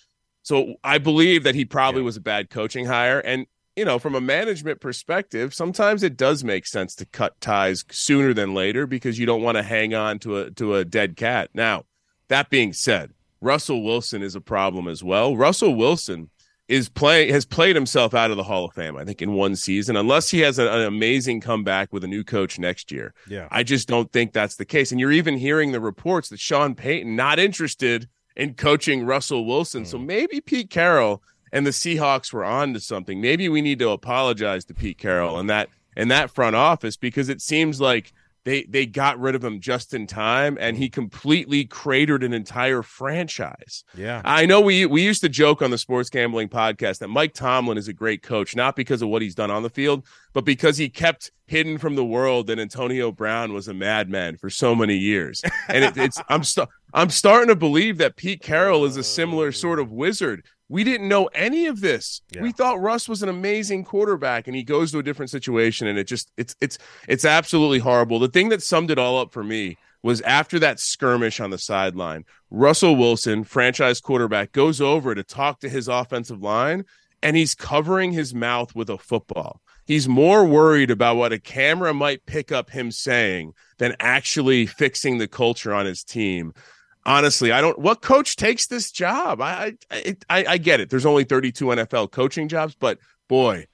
So 0.42 0.74
I 0.82 0.98
believe 0.98 1.44
that 1.44 1.54
he 1.54 1.64
probably 1.64 2.00
yeah. 2.00 2.06
was 2.06 2.16
a 2.16 2.20
bad 2.20 2.50
coaching 2.50 2.86
hire. 2.86 3.20
And, 3.20 3.46
you 3.76 3.84
know, 3.84 3.98
from 3.98 4.14
a 4.14 4.20
management 4.20 4.80
perspective, 4.80 5.54
sometimes 5.54 6.02
it 6.02 6.16
does 6.16 6.44
make 6.44 6.66
sense 6.66 6.94
to 6.96 7.06
cut 7.06 7.40
ties 7.40 7.84
sooner 7.90 8.34
than 8.34 8.54
later 8.54 8.86
because 8.86 9.18
you 9.18 9.26
don't 9.26 9.42
want 9.42 9.56
to 9.56 9.62
hang 9.62 9.94
on 9.94 10.18
to 10.20 10.38
a 10.38 10.50
to 10.52 10.74
a 10.74 10.84
dead 10.84 11.16
cat. 11.16 11.50
Now, 11.54 11.84
that 12.28 12.50
being 12.50 12.72
said, 12.72 13.12
Russell 13.40 13.82
Wilson 13.82 14.22
is 14.22 14.34
a 14.34 14.40
problem 14.40 14.88
as 14.88 15.02
well. 15.02 15.36
Russell 15.36 15.74
Wilson 15.74 16.30
is 16.68 16.88
playing 16.88 17.32
has 17.32 17.44
played 17.44 17.76
himself 17.76 18.14
out 18.14 18.30
of 18.30 18.36
the 18.36 18.42
Hall 18.42 18.64
of 18.64 18.72
Fame, 18.72 18.96
I 18.96 19.04
think, 19.04 19.20
in 19.20 19.32
one 19.32 19.56
season, 19.56 19.96
unless 19.96 20.30
he 20.30 20.40
has 20.40 20.58
an, 20.58 20.68
an, 20.68 20.82
amazing 20.82 21.40
comeback 21.40 21.92
with 21.92 22.04
a 22.04 22.08
new 22.08 22.24
coach 22.24 22.58
next 22.58 22.90
year. 22.90 23.14
Yeah. 23.28 23.48
I 23.50 23.62
just 23.62 23.88
don't 23.88 24.10
think 24.12 24.32
that's 24.32 24.56
the 24.56 24.64
case. 24.64 24.90
And 24.90 25.00
you're 25.00 25.12
even 25.12 25.36
hearing 25.36 25.72
the 25.72 25.80
reports 25.80 26.28
that 26.28 26.40
Sean 26.40 26.74
Payton 26.74 27.14
not 27.14 27.38
interested 27.38 28.08
in 28.36 28.54
coaching 28.54 29.04
Russell 29.04 29.44
Wilson. 29.44 29.84
Mm. 29.84 29.86
So 29.86 29.98
maybe 29.98 30.40
Pete 30.40 30.70
Carroll 30.70 31.22
and 31.52 31.66
the 31.66 31.70
Seahawks 31.70 32.32
were 32.32 32.44
on 32.44 32.74
to 32.74 32.80
something. 32.80 33.20
Maybe 33.20 33.48
we 33.48 33.60
need 33.60 33.78
to 33.80 33.90
apologize 33.90 34.64
to 34.66 34.74
Pete 34.74 34.98
Carroll 34.98 35.38
and 35.38 35.50
that 35.50 35.68
and 35.96 36.10
that 36.10 36.30
front 36.30 36.56
office 36.56 36.96
because 36.96 37.28
it 37.28 37.42
seems 37.42 37.80
like 37.80 38.12
they 38.44 38.64
they 38.64 38.86
got 38.86 39.20
rid 39.20 39.34
of 39.34 39.44
him 39.44 39.60
just 39.60 39.94
in 39.94 40.06
time 40.06 40.56
and 40.60 40.76
he 40.76 40.88
completely 40.88 41.64
cratered 41.64 42.24
an 42.24 42.32
entire 42.32 42.82
franchise. 42.82 43.84
Yeah. 43.96 44.20
I 44.24 44.46
know 44.46 44.60
we 44.60 44.86
we 44.86 45.02
used 45.02 45.20
to 45.20 45.28
joke 45.28 45.62
on 45.62 45.70
the 45.70 45.78
sports 45.78 46.10
gambling 46.10 46.48
podcast 46.48 46.98
that 46.98 47.08
Mike 47.08 47.34
Tomlin 47.34 47.78
is 47.78 47.88
a 47.88 47.92
great 47.92 48.22
coach 48.22 48.56
not 48.56 48.74
because 48.74 49.02
of 49.02 49.08
what 49.08 49.22
he's 49.22 49.34
done 49.34 49.50
on 49.50 49.62
the 49.62 49.70
field, 49.70 50.06
but 50.32 50.44
because 50.44 50.76
he 50.76 50.88
kept 50.88 51.30
hidden 51.46 51.78
from 51.78 51.94
the 51.94 52.04
world 52.04 52.46
that 52.48 52.58
Antonio 52.58 53.12
Brown 53.12 53.52
was 53.52 53.68
a 53.68 53.74
madman 53.74 54.36
for 54.36 54.50
so 54.50 54.74
many 54.74 54.96
years. 54.96 55.42
And 55.68 55.84
it, 55.84 55.96
it's 55.96 56.20
I'm 56.28 56.42
st- 56.42 56.68
I'm 56.94 57.10
starting 57.10 57.48
to 57.48 57.56
believe 57.56 57.98
that 57.98 58.16
Pete 58.16 58.42
Carroll 58.42 58.84
is 58.84 58.96
a 58.96 59.02
similar 59.02 59.48
oh, 59.48 59.50
sort 59.50 59.78
of 59.78 59.90
wizard 59.90 60.44
we 60.72 60.84
didn't 60.84 61.06
know 61.06 61.26
any 61.34 61.66
of 61.66 61.82
this. 61.82 62.22
Yeah. 62.30 62.40
We 62.40 62.50
thought 62.50 62.80
Russ 62.80 63.06
was 63.06 63.22
an 63.22 63.28
amazing 63.28 63.84
quarterback 63.84 64.46
and 64.46 64.56
he 64.56 64.62
goes 64.62 64.90
to 64.92 65.00
a 65.00 65.02
different 65.02 65.28
situation 65.28 65.86
and 65.86 65.98
it 65.98 66.04
just 66.04 66.32
it's 66.38 66.56
it's 66.62 66.78
it's 67.06 67.26
absolutely 67.26 67.78
horrible. 67.78 68.18
The 68.18 68.28
thing 68.28 68.48
that 68.48 68.62
summed 68.62 68.90
it 68.90 68.98
all 68.98 69.18
up 69.18 69.34
for 69.34 69.44
me 69.44 69.76
was 70.02 70.22
after 70.22 70.58
that 70.60 70.80
skirmish 70.80 71.40
on 71.40 71.50
the 71.50 71.58
sideline, 71.58 72.24
Russell 72.50 72.96
Wilson, 72.96 73.44
franchise 73.44 74.00
quarterback, 74.00 74.52
goes 74.52 74.80
over 74.80 75.14
to 75.14 75.22
talk 75.22 75.60
to 75.60 75.68
his 75.68 75.88
offensive 75.88 76.42
line 76.42 76.86
and 77.22 77.36
he's 77.36 77.54
covering 77.54 78.10
his 78.10 78.34
mouth 78.34 78.74
with 78.74 78.88
a 78.88 78.96
football. 78.96 79.60
He's 79.84 80.08
more 80.08 80.46
worried 80.46 80.90
about 80.90 81.16
what 81.16 81.34
a 81.34 81.38
camera 81.38 81.92
might 81.92 82.24
pick 82.24 82.50
up 82.50 82.70
him 82.70 82.90
saying 82.90 83.52
than 83.76 83.94
actually 84.00 84.64
fixing 84.64 85.18
the 85.18 85.28
culture 85.28 85.74
on 85.74 85.84
his 85.84 86.02
team. 86.02 86.54
Honestly, 87.04 87.52
I 87.52 87.60
don't. 87.60 87.78
What 87.78 88.02
coach 88.02 88.36
takes 88.36 88.66
this 88.66 88.90
job? 88.90 89.40
I 89.40 89.74
I 89.90 90.16
I, 90.28 90.44
I 90.48 90.58
get 90.58 90.80
it. 90.80 90.90
There's 90.90 91.06
only 91.06 91.24
32 91.24 91.64
NFL 91.64 92.10
coaching 92.10 92.48
jobs, 92.48 92.74
but 92.78 92.98
boy, 93.28 93.66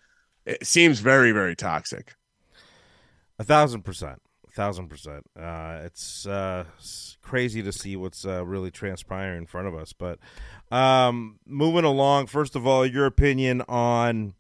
it 0.46 0.66
seems 0.66 1.00
very 1.00 1.32
very 1.32 1.56
toxic. 1.56 2.14
A 3.38 3.44
thousand 3.44 3.82
percent, 3.82 4.20
a 4.46 4.50
thousand 4.50 4.88
percent. 4.88 5.24
Uh, 5.38 5.80
it's 5.84 6.26
uh, 6.26 6.64
crazy 7.22 7.62
to 7.62 7.72
see 7.72 7.96
what's 7.96 8.26
uh, 8.26 8.44
really 8.44 8.70
transpiring 8.70 9.38
in 9.38 9.46
front 9.46 9.68
of 9.68 9.74
us. 9.74 9.92
But 9.92 10.18
um, 10.70 11.38
moving 11.46 11.84
along, 11.84 12.26
first 12.26 12.56
of 12.56 12.66
all, 12.66 12.84
your 12.84 13.06
opinion 13.06 13.62
on 13.68 14.34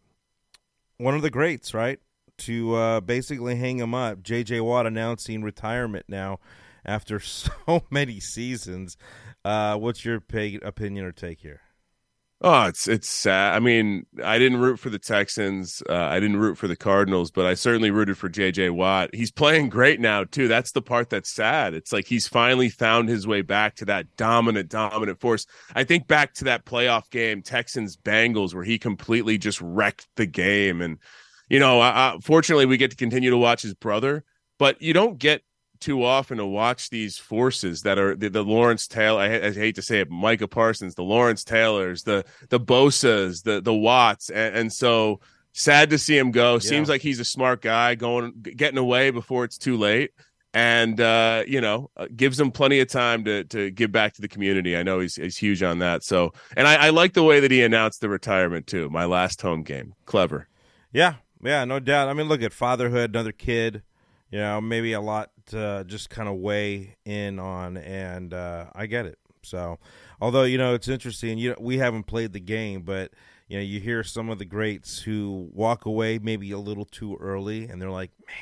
one 0.96 1.14
of 1.14 1.22
the 1.22 1.30
greats, 1.30 1.74
right? 1.74 2.00
To 2.38 2.74
uh, 2.74 3.00
basically 3.00 3.56
hang 3.56 3.78
him 3.78 3.94
up, 3.94 4.22
J.J. 4.22 4.60
Watt 4.60 4.86
announcing 4.86 5.42
retirement 5.42 6.06
now 6.08 6.38
after 6.84 7.20
so 7.20 7.84
many 7.90 8.20
seasons. 8.20 8.96
Uh, 9.44 9.76
what's 9.76 10.04
your 10.04 10.20
pay, 10.20 10.58
opinion 10.62 11.04
or 11.04 11.12
take 11.12 11.40
here? 11.40 11.60
Oh, 12.40 12.66
it's 12.66 12.86
it's 12.86 13.08
sad. 13.08 13.56
I 13.56 13.58
mean, 13.58 14.06
I 14.22 14.38
didn't 14.38 14.60
root 14.60 14.78
for 14.78 14.90
the 14.90 14.98
Texans. 14.98 15.82
Uh, 15.88 15.94
I 15.94 16.20
didn't 16.20 16.36
root 16.36 16.56
for 16.56 16.68
the 16.68 16.76
Cardinals, 16.76 17.32
but 17.32 17.46
I 17.46 17.54
certainly 17.54 17.90
rooted 17.90 18.16
for 18.16 18.28
J.J. 18.28 18.70
Watt. 18.70 19.12
He's 19.12 19.32
playing 19.32 19.70
great 19.70 19.98
now 19.98 20.22
too. 20.22 20.46
That's 20.46 20.70
the 20.70 20.80
part 20.80 21.10
that's 21.10 21.34
sad. 21.34 21.74
It's 21.74 21.92
like 21.92 22.06
he's 22.06 22.28
finally 22.28 22.68
found 22.68 23.08
his 23.08 23.26
way 23.26 23.42
back 23.42 23.74
to 23.76 23.84
that 23.86 24.14
dominant, 24.16 24.68
dominant 24.68 25.18
force. 25.18 25.46
I 25.74 25.82
think 25.82 26.06
back 26.06 26.32
to 26.34 26.44
that 26.44 26.64
playoff 26.64 27.10
game, 27.10 27.42
Texans 27.42 27.96
Bengals, 27.96 28.54
where 28.54 28.62
he 28.62 28.78
completely 28.78 29.36
just 29.36 29.60
wrecked 29.60 30.06
the 30.14 30.26
game. 30.26 30.80
And 30.80 30.98
you 31.48 31.58
know, 31.58 31.80
uh, 31.80 32.18
fortunately, 32.22 32.66
we 32.66 32.76
get 32.76 32.92
to 32.92 32.96
continue 32.96 33.30
to 33.30 33.36
watch 33.36 33.62
his 33.62 33.74
brother, 33.74 34.22
but 34.60 34.80
you 34.80 34.92
don't 34.92 35.18
get 35.18 35.42
too 35.80 36.04
often 36.04 36.38
to 36.38 36.46
watch 36.46 36.90
these 36.90 37.18
forces 37.18 37.82
that 37.82 37.98
are 37.98 38.14
the, 38.14 38.28
the 38.28 38.44
Lawrence 38.44 38.86
Taylor. 38.86 39.20
I, 39.20 39.46
I, 39.46 39.52
hate 39.52 39.74
to 39.76 39.82
say 39.82 40.00
it, 40.00 40.10
Micah 40.10 40.48
Parsons, 40.48 40.94
the 40.94 41.02
Lawrence 41.02 41.44
Taylors, 41.44 42.02
the 42.02 42.24
the 42.48 42.60
Bosa's, 42.60 43.42
the 43.42 43.60
the 43.60 43.74
Watts, 43.74 44.30
and, 44.30 44.56
and 44.56 44.72
so 44.72 45.20
sad 45.52 45.90
to 45.90 45.98
see 45.98 46.16
him 46.16 46.30
go. 46.30 46.54
Yeah. 46.54 46.60
Seems 46.60 46.88
like 46.88 47.02
he's 47.02 47.20
a 47.20 47.24
smart 47.24 47.62
guy, 47.62 47.94
going 47.94 48.32
getting 48.56 48.78
away 48.78 49.10
before 49.10 49.44
it's 49.44 49.58
too 49.58 49.76
late, 49.76 50.12
and 50.54 51.00
uh, 51.00 51.44
you 51.46 51.60
know 51.60 51.90
uh, 51.96 52.06
gives 52.14 52.38
him 52.38 52.50
plenty 52.50 52.80
of 52.80 52.88
time 52.88 53.24
to 53.24 53.44
to 53.44 53.70
give 53.70 53.92
back 53.92 54.14
to 54.14 54.20
the 54.20 54.28
community. 54.28 54.76
I 54.76 54.82
know 54.82 55.00
he's 55.00 55.16
he's 55.16 55.36
huge 55.36 55.62
on 55.62 55.78
that. 55.80 56.02
So, 56.04 56.32
and 56.56 56.66
I, 56.66 56.86
I 56.86 56.90
like 56.90 57.12
the 57.12 57.24
way 57.24 57.40
that 57.40 57.50
he 57.50 57.62
announced 57.62 58.00
the 58.00 58.08
retirement 58.08 58.66
too. 58.66 58.88
My 58.90 59.04
last 59.04 59.42
home 59.42 59.62
game, 59.62 59.94
clever. 60.06 60.48
Yeah, 60.92 61.14
yeah, 61.42 61.64
no 61.64 61.80
doubt. 61.80 62.08
I 62.08 62.14
mean, 62.14 62.28
look 62.28 62.42
at 62.42 62.52
fatherhood, 62.52 63.10
another 63.10 63.32
kid. 63.32 63.82
You 64.30 64.38
know, 64.38 64.60
maybe 64.60 64.92
a 64.92 65.00
lot 65.00 65.30
to 65.46 65.84
just 65.86 66.10
kind 66.10 66.28
of 66.28 66.36
weigh 66.36 66.96
in 67.04 67.38
on, 67.38 67.76
and 67.78 68.34
uh, 68.34 68.66
I 68.74 68.86
get 68.86 69.06
it. 69.06 69.18
So, 69.42 69.78
although 70.20 70.44
you 70.44 70.58
know 70.58 70.74
it's 70.74 70.88
interesting, 70.88 71.38
you 71.38 71.50
know, 71.50 71.56
we 71.58 71.78
haven't 71.78 72.04
played 72.04 72.32
the 72.32 72.40
game, 72.40 72.82
but 72.82 73.12
you 73.48 73.56
know 73.56 73.62
you 73.62 73.80
hear 73.80 74.02
some 74.04 74.28
of 74.28 74.38
the 74.38 74.44
greats 74.44 75.00
who 75.00 75.48
walk 75.52 75.86
away 75.86 76.18
maybe 76.18 76.50
a 76.50 76.58
little 76.58 76.84
too 76.84 77.16
early, 77.20 77.64
and 77.64 77.80
they're 77.80 77.90
like, 77.90 78.10
man. 78.26 78.36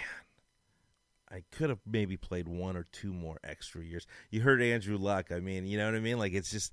I 1.29 1.43
could 1.51 1.71
have 1.71 1.81
maybe 1.85 2.17
played 2.17 2.47
one 2.47 2.77
or 2.77 2.85
two 2.93 3.13
more 3.13 3.39
extra 3.43 3.83
years. 3.83 4.07
You 4.31 4.43
heard 4.43 4.63
Andrew 4.63 4.97
Luck. 4.97 5.33
I 5.33 5.41
mean, 5.41 5.67
you 5.67 5.77
know 5.77 5.85
what 5.85 5.97
I 5.97 6.01
mean? 6.01 6.19
Like 6.19 6.33
it's 6.33 6.51
just, 6.51 6.73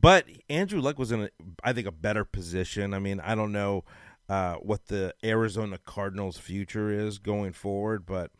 but 0.00 0.24
Andrew 0.48 0.80
Luck 0.80 0.98
was 0.98 1.10
in, 1.10 1.24
a, 1.24 1.30
I 1.64 1.72
think, 1.72 1.86
a 1.86 1.92
better 1.92 2.24
position. 2.24 2.94
I 2.94 3.00
mean, 3.00 3.20
I 3.20 3.34
don't 3.34 3.52
know 3.52 3.84
uh, 4.28 4.54
what 4.56 4.86
the 4.86 5.14
Arizona 5.24 5.78
Cardinals' 5.78 6.36
future 6.36 6.90
is 6.90 7.18
going 7.18 7.52
forward. 7.52 8.04
But, 8.04 8.30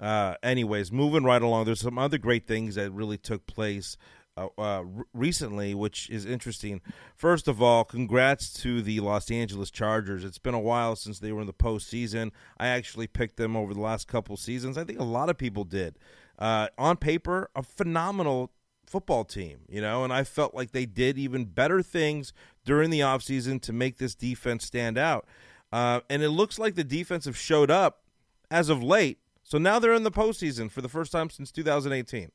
uh, 0.00 0.34
anyways, 0.42 0.92
moving 0.92 1.24
right 1.24 1.40
along, 1.40 1.64
there's 1.64 1.80
some 1.80 1.98
other 1.98 2.18
great 2.18 2.46
things 2.46 2.74
that 2.74 2.90
really 2.92 3.18
took 3.18 3.46
place 3.46 3.96
uh, 4.36 4.48
uh 4.56 4.84
recently, 5.12 5.74
which 5.74 6.08
is 6.10 6.24
interesting. 6.24 6.80
First 7.16 7.48
of 7.48 7.60
all, 7.60 7.84
congrats 7.84 8.52
to 8.62 8.82
the 8.82 9.00
Los 9.00 9.30
Angeles 9.30 9.70
Chargers. 9.70 10.24
It's 10.24 10.38
been 10.38 10.54
a 10.54 10.60
while 10.60 10.94
since 10.94 11.18
they 11.18 11.32
were 11.32 11.40
in 11.40 11.46
the 11.46 11.52
postseason. 11.52 12.30
I 12.58 12.68
actually 12.68 13.08
picked 13.08 13.36
them 13.36 13.56
over 13.56 13.74
the 13.74 13.80
last 13.80 14.06
couple 14.06 14.36
seasons. 14.36 14.78
I 14.78 14.84
think 14.84 15.00
a 15.00 15.04
lot 15.04 15.28
of 15.28 15.38
people 15.38 15.64
did. 15.64 15.98
Uh, 16.38 16.68
on 16.78 16.96
paper, 16.96 17.50
a 17.56 17.64
phenomenal 17.64 18.52
football 18.88 19.24
team, 19.24 19.60
you 19.68 19.80
know, 19.80 20.04
and 20.04 20.12
I 20.12 20.24
felt 20.24 20.54
like 20.54 20.72
they 20.72 20.86
did 20.86 21.18
even 21.18 21.44
better 21.44 21.82
things 21.82 22.32
during 22.64 22.90
the 22.90 23.00
offseason 23.00 23.60
to 23.62 23.72
make 23.72 23.98
this 23.98 24.14
defense 24.14 24.64
stand 24.64 24.98
out. 24.98 25.26
Uh, 25.70 26.00
and 26.08 26.22
it 26.22 26.30
looks 26.30 26.58
like 26.58 26.74
the 26.74 26.84
defense 26.84 27.26
have 27.26 27.36
showed 27.36 27.70
up 27.70 28.02
as 28.50 28.68
of 28.68 28.82
late. 28.82 29.18
So 29.42 29.58
now 29.58 29.78
they're 29.78 29.94
in 29.94 30.02
the 30.02 30.10
postseason 30.10 30.70
for 30.70 30.80
the 30.80 30.88
first 30.88 31.12
time 31.12 31.30
since 31.30 31.52
2018. 31.52 32.30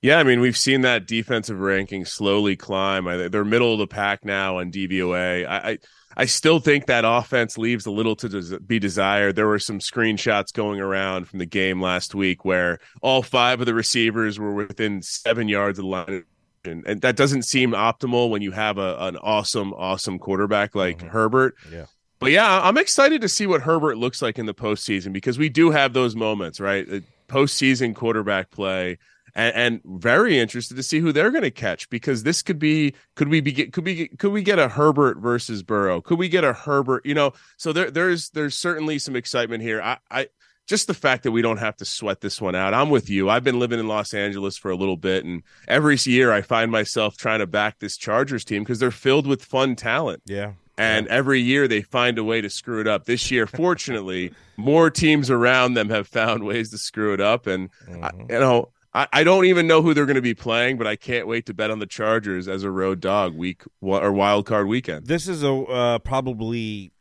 Yeah, 0.00 0.18
I 0.18 0.22
mean, 0.22 0.40
we've 0.40 0.56
seen 0.56 0.82
that 0.82 1.06
defensive 1.06 1.58
ranking 1.58 2.04
slowly 2.04 2.56
climb. 2.56 3.04
They're 3.30 3.44
middle 3.44 3.72
of 3.72 3.80
the 3.80 3.86
pack 3.86 4.24
now 4.24 4.58
on 4.58 4.70
DVOA. 4.70 5.46
I, 5.46 5.70
I, 5.70 5.78
I 6.16 6.24
still 6.26 6.60
think 6.60 6.86
that 6.86 7.04
offense 7.04 7.58
leaves 7.58 7.86
a 7.86 7.90
little 7.90 8.14
to 8.16 8.28
des- 8.28 8.60
be 8.60 8.78
desired. 8.78 9.34
There 9.34 9.48
were 9.48 9.58
some 9.58 9.80
screenshots 9.80 10.52
going 10.52 10.80
around 10.80 11.26
from 11.26 11.40
the 11.40 11.46
game 11.46 11.80
last 11.80 12.14
week 12.14 12.44
where 12.44 12.78
all 13.02 13.22
five 13.22 13.60
of 13.60 13.66
the 13.66 13.74
receivers 13.74 14.38
were 14.38 14.54
within 14.54 15.02
seven 15.02 15.48
yards 15.48 15.78
of 15.78 15.84
the 15.84 15.88
line 15.88 16.24
and 16.64 17.00
that 17.02 17.16
doesn't 17.16 17.44
seem 17.44 17.72
optimal 17.72 18.30
when 18.30 18.42
you 18.42 18.50
have 18.52 18.78
a, 18.78 18.96
an 19.00 19.16
awesome, 19.16 19.72
awesome 19.74 20.18
quarterback 20.18 20.74
like 20.74 20.98
mm-hmm. 20.98 21.08
Herbert. 21.08 21.54
Yeah. 21.72 21.86
But 22.18 22.32
yeah, 22.32 22.60
I'm 22.62 22.76
excited 22.76 23.20
to 23.20 23.28
see 23.28 23.46
what 23.46 23.62
Herbert 23.62 23.96
looks 23.96 24.20
like 24.20 24.38
in 24.38 24.46
the 24.46 24.54
postseason 24.54 25.12
because 25.12 25.38
we 25.38 25.48
do 25.48 25.70
have 25.70 25.92
those 25.92 26.16
moments, 26.16 26.58
right? 26.58 26.86
Postseason 27.28 27.94
quarterback 27.94 28.50
play, 28.50 28.98
and, 29.38 29.54
and 29.54 30.00
very 30.02 30.38
interested 30.38 30.76
to 30.76 30.82
see 30.82 30.98
who 30.98 31.12
they're 31.12 31.30
going 31.30 31.44
to 31.44 31.50
catch 31.50 31.88
because 31.88 32.24
this 32.24 32.42
could 32.42 32.58
be, 32.58 32.94
could 33.14 33.28
we 33.28 33.40
be, 33.40 33.52
could 33.52 33.84
we, 33.84 34.08
could 34.08 34.32
we 34.32 34.42
get 34.42 34.58
a 34.58 34.68
Herbert 34.68 35.18
versus 35.18 35.62
Burrow? 35.62 36.00
Could 36.00 36.18
we 36.18 36.28
get 36.28 36.42
a 36.42 36.52
Herbert? 36.52 37.06
You 37.06 37.14
know, 37.14 37.32
so 37.56 37.72
there, 37.72 37.90
there's, 37.90 38.30
there's 38.30 38.56
certainly 38.56 38.98
some 38.98 39.14
excitement 39.14 39.62
here. 39.62 39.80
I, 39.80 39.98
I, 40.10 40.28
just 40.66 40.88
the 40.88 40.94
fact 40.94 41.22
that 41.22 41.30
we 41.30 41.40
don't 41.40 41.58
have 41.58 41.76
to 41.76 41.84
sweat 41.84 42.20
this 42.20 42.42
one 42.42 42.54
out. 42.54 42.74
I'm 42.74 42.90
with 42.90 43.08
you. 43.08 43.30
I've 43.30 43.44
been 43.44 43.58
living 43.58 43.78
in 43.80 43.88
Los 43.88 44.12
Angeles 44.12 44.58
for 44.58 44.70
a 44.70 44.76
little 44.76 44.98
bit, 44.98 45.24
and 45.24 45.42
every 45.66 45.96
year 46.02 46.30
I 46.30 46.42
find 46.42 46.70
myself 46.70 47.16
trying 47.16 47.38
to 47.38 47.46
back 47.46 47.78
this 47.78 47.96
Chargers 47.96 48.44
team 48.44 48.64
because 48.64 48.78
they're 48.78 48.90
filled 48.90 49.26
with 49.26 49.42
fun 49.42 49.76
talent. 49.76 50.22
Yeah. 50.26 50.52
And 50.76 51.06
yeah. 51.06 51.12
every 51.12 51.40
year 51.40 51.68
they 51.68 51.80
find 51.80 52.18
a 52.18 52.24
way 52.24 52.42
to 52.42 52.50
screw 52.50 52.82
it 52.82 52.86
up. 52.86 53.06
This 53.06 53.30
year, 53.30 53.46
fortunately, 53.46 54.32
more 54.58 54.90
teams 54.90 55.30
around 55.30 55.72
them 55.72 55.88
have 55.88 56.06
found 56.06 56.44
ways 56.44 56.70
to 56.72 56.78
screw 56.78 57.14
it 57.14 57.20
up. 57.20 57.46
And, 57.46 57.70
mm-hmm. 57.88 58.04
I, 58.04 58.10
you 58.28 58.40
know, 58.40 58.68
I, 59.12 59.24
don't 59.24 59.44
even 59.44 59.66
know 59.66 59.82
who 59.82 59.94
they're 59.94 60.06
going 60.06 60.16
to 60.16 60.22
be 60.22 60.34
playing, 60.34 60.78
but 60.78 60.86
I 60.86 60.96
can't 60.96 61.26
wait 61.26 61.46
to 61.46 61.54
bet 61.54 61.70
on 61.70 61.78
the 61.78 61.86
Chargers 61.86 62.48
as 62.48 62.64
a 62.64 62.70
road 62.70 63.00
dog 63.00 63.36
week 63.36 63.62
or 63.80 64.12
wild 64.12 64.46
card 64.46 64.66
weekend. 64.66 65.06
This 65.06 65.28
is 65.28 65.42
a 65.42 65.52
uh, 65.52 65.98
probably 65.98 66.92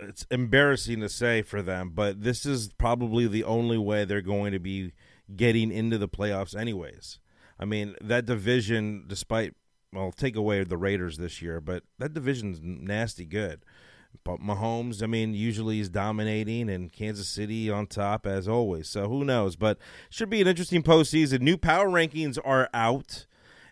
it's 0.00 0.26
embarrassing 0.30 1.00
to 1.00 1.08
say 1.08 1.42
for 1.42 1.62
them, 1.62 1.92
but 1.94 2.22
this 2.22 2.44
is 2.44 2.72
probably 2.74 3.26
the 3.26 3.44
only 3.44 3.78
way 3.78 4.04
they're 4.04 4.20
going 4.20 4.52
to 4.52 4.58
be 4.58 4.92
getting 5.34 5.70
into 5.70 5.98
the 5.98 6.08
playoffs, 6.08 6.56
anyways. 6.56 7.18
I 7.58 7.64
mean, 7.64 7.96
that 8.00 8.26
division, 8.26 9.04
despite 9.06 9.54
well, 9.92 10.12
take 10.12 10.36
away 10.36 10.62
the 10.64 10.76
Raiders 10.76 11.16
this 11.16 11.40
year, 11.40 11.60
but 11.60 11.82
that 11.98 12.12
division's 12.12 12.60
nasty 12.62 13.24
good. 13.24 13.64
But 14.24 14.40
Mahomes, 14.40 15.02
I 15.02 15.06
mean, 15.06 15.32
usually 15.32 15.76
he's 15.76 15.88
dominating, 15.88 16.68
and 16.68 16.92
Kansas 16.92 17.28
City 17.28 17.70
on 17.70 17.86
top 17.86 18.26
as 18.26 18.46
always. 18.46 18.88
So 18.88 19.08
who 19.08 19.24
knows? 19.24 19.56
But 19.56 19.78
should 20.10 20.28
be 20.28 20.42
an 20.42 20.46
interesting 20.46 20.82
postseason. 20.82 21.40
New 21.40 21.56
power 21.56 21.88
rankings 21.88 22.38
are 22.44 22.68
out 22.74 23.26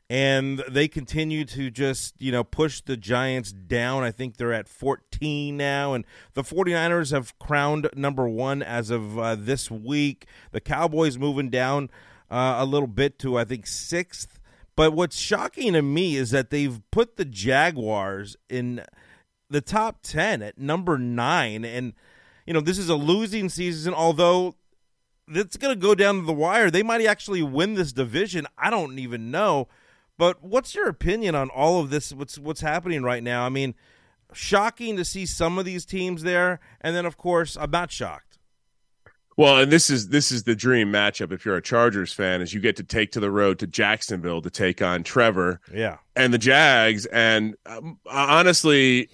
and 0.08 0.62
they 0.68 0.86
continue 0.86 1.44
to 1.44 1.70
just 1.70 2.14
you 2.20 2.30
know 2.30 2.44
push 2.44 2.80
the 2.80 2.96
giants 2.96 3.52
down 3.52 4.04
i 4.04 4.10
think 4.10 4.36
they're 4.36 4.52
at 4.52 4.68
14 4.68 5.56
now 5.56 5.94
and 5.94 6.04
the 6.34 6.42
49ers 6.42 7.10
have 7.10 7.36
crowned 7.38 7.88
number 7.94 8.28
one 8.28 8.62
as 8.62 8.90
of 8.90 9.18
uh, 9.18 9.34
this 9.34 9.70
week 9.70 10.26
the 10.52 10.60
cowboys 10.60 11.18
moving 11.18 11.50
down 11.50 11.90
uh, 12.30 12.56
a 12.58 12.64
little 12.64 12.86
bit 12.86 13.18
to 13.18 13.36
i 13.36 13.44
think 13.44 13.66
sixth 13.66 14.38
but 14.76 14.92
what's 14.92 15.18
shocking 15.18 15.72
to 15.72 15.82
me 15.82 16.16
is 16.16 16.30
that 16.30 16.50
they've 16.50 16.80
put 16.90 17.16
the 17.16 17.24
jaguars 17.24 18.36
in 18.48 18.84
the 19.48 19.60
top 19.60 19.98
10 20.02 20.42
at 20.42 20.58
number 20.58 20.98
nine 20.98 21.64
and 21.64 21.92
you 22.46 22.52
know 22.52 22.60
this 22.60 22.78
is 22.78 22.88
a 22.88 22.96
losing 22.96 23.48
season 23.48 23.94
although 23.94 24.54
it's 25.28 25.56
going 25.56 25.74
to 25.74 25.80
go 25.80 25.94
down 25.94 26.16
to 26.16 26.26
the 26.26 26.32
wire 26.32 26.70
they 26.70 26.82
might 26.82 27.04
actually 27.04 27.42
win 27.42 27.74
this 27.74 27.92
division 27.92 28.46
i 28.58 28.70
don't 28.70 28.98
even 28.98 29.30
know 29.30 29.68
but 30.18 30.42
what's 30.42 30.74
your 30.74 30.88
opinion 30.88 31.34
on 31.34 31.50
all 31.50 31.80
of 31.80 31.90
this? 31.90 32.12
What's 32.12 32.38
what's 32.38 32.60
happening 32.60 33.02
right 33.02 33.22
now? 33.22 33.44
I 33.44 33.48
mean, 33.48 33.74
shocking 34.32 34.96
to 34.96 35.04
see 35.04 35.26
some 35.26 35.58
of 35.58 35.64
these 35.64 35.84
teams 35.84 36.22
there, 36.22 36.60
and 36.80 36.96
then 36.96 37.04
of 37.06 37.16
course 37.16 37.56
I'm 37.56 37.70
not 37.70 37.90
shocked. 37.90 38.38
Well, 39.36 39.58
and 39.58 39.70
this 39.70 39.90
is 39.90 40.08
this 40.08 40.32
is 40.32 40.44
the 40.44 40.56
dream 40.56 40.90
matchup 40.90 41.32
if 41.32 41.44
you're 41.44 41.56
a 41.56 41.62
Chargers 41.62 42.12
fan, 42.12 42.40
is 42.40 42.54
you 42.54 42.60
get 42.60 42.76
to 42.76 42.82
take 42.82 43.12
to 43.12 43.20
the 43.20 43.30
road 43.30 43.58
to 43.58 43.66
Jacksonville 43.66 44.40
to 44.40 44.48
take 44.48 44.80
on 44.80 45.02
Trevor, 45.02 45.60
yeah, 45.72 45.98
and 46.14 46.32
the 46.32 46.38
Jags. 46.38 47.04
And 47.06 47.54
um, 47.66 47.98
honestly, 48.06 49.10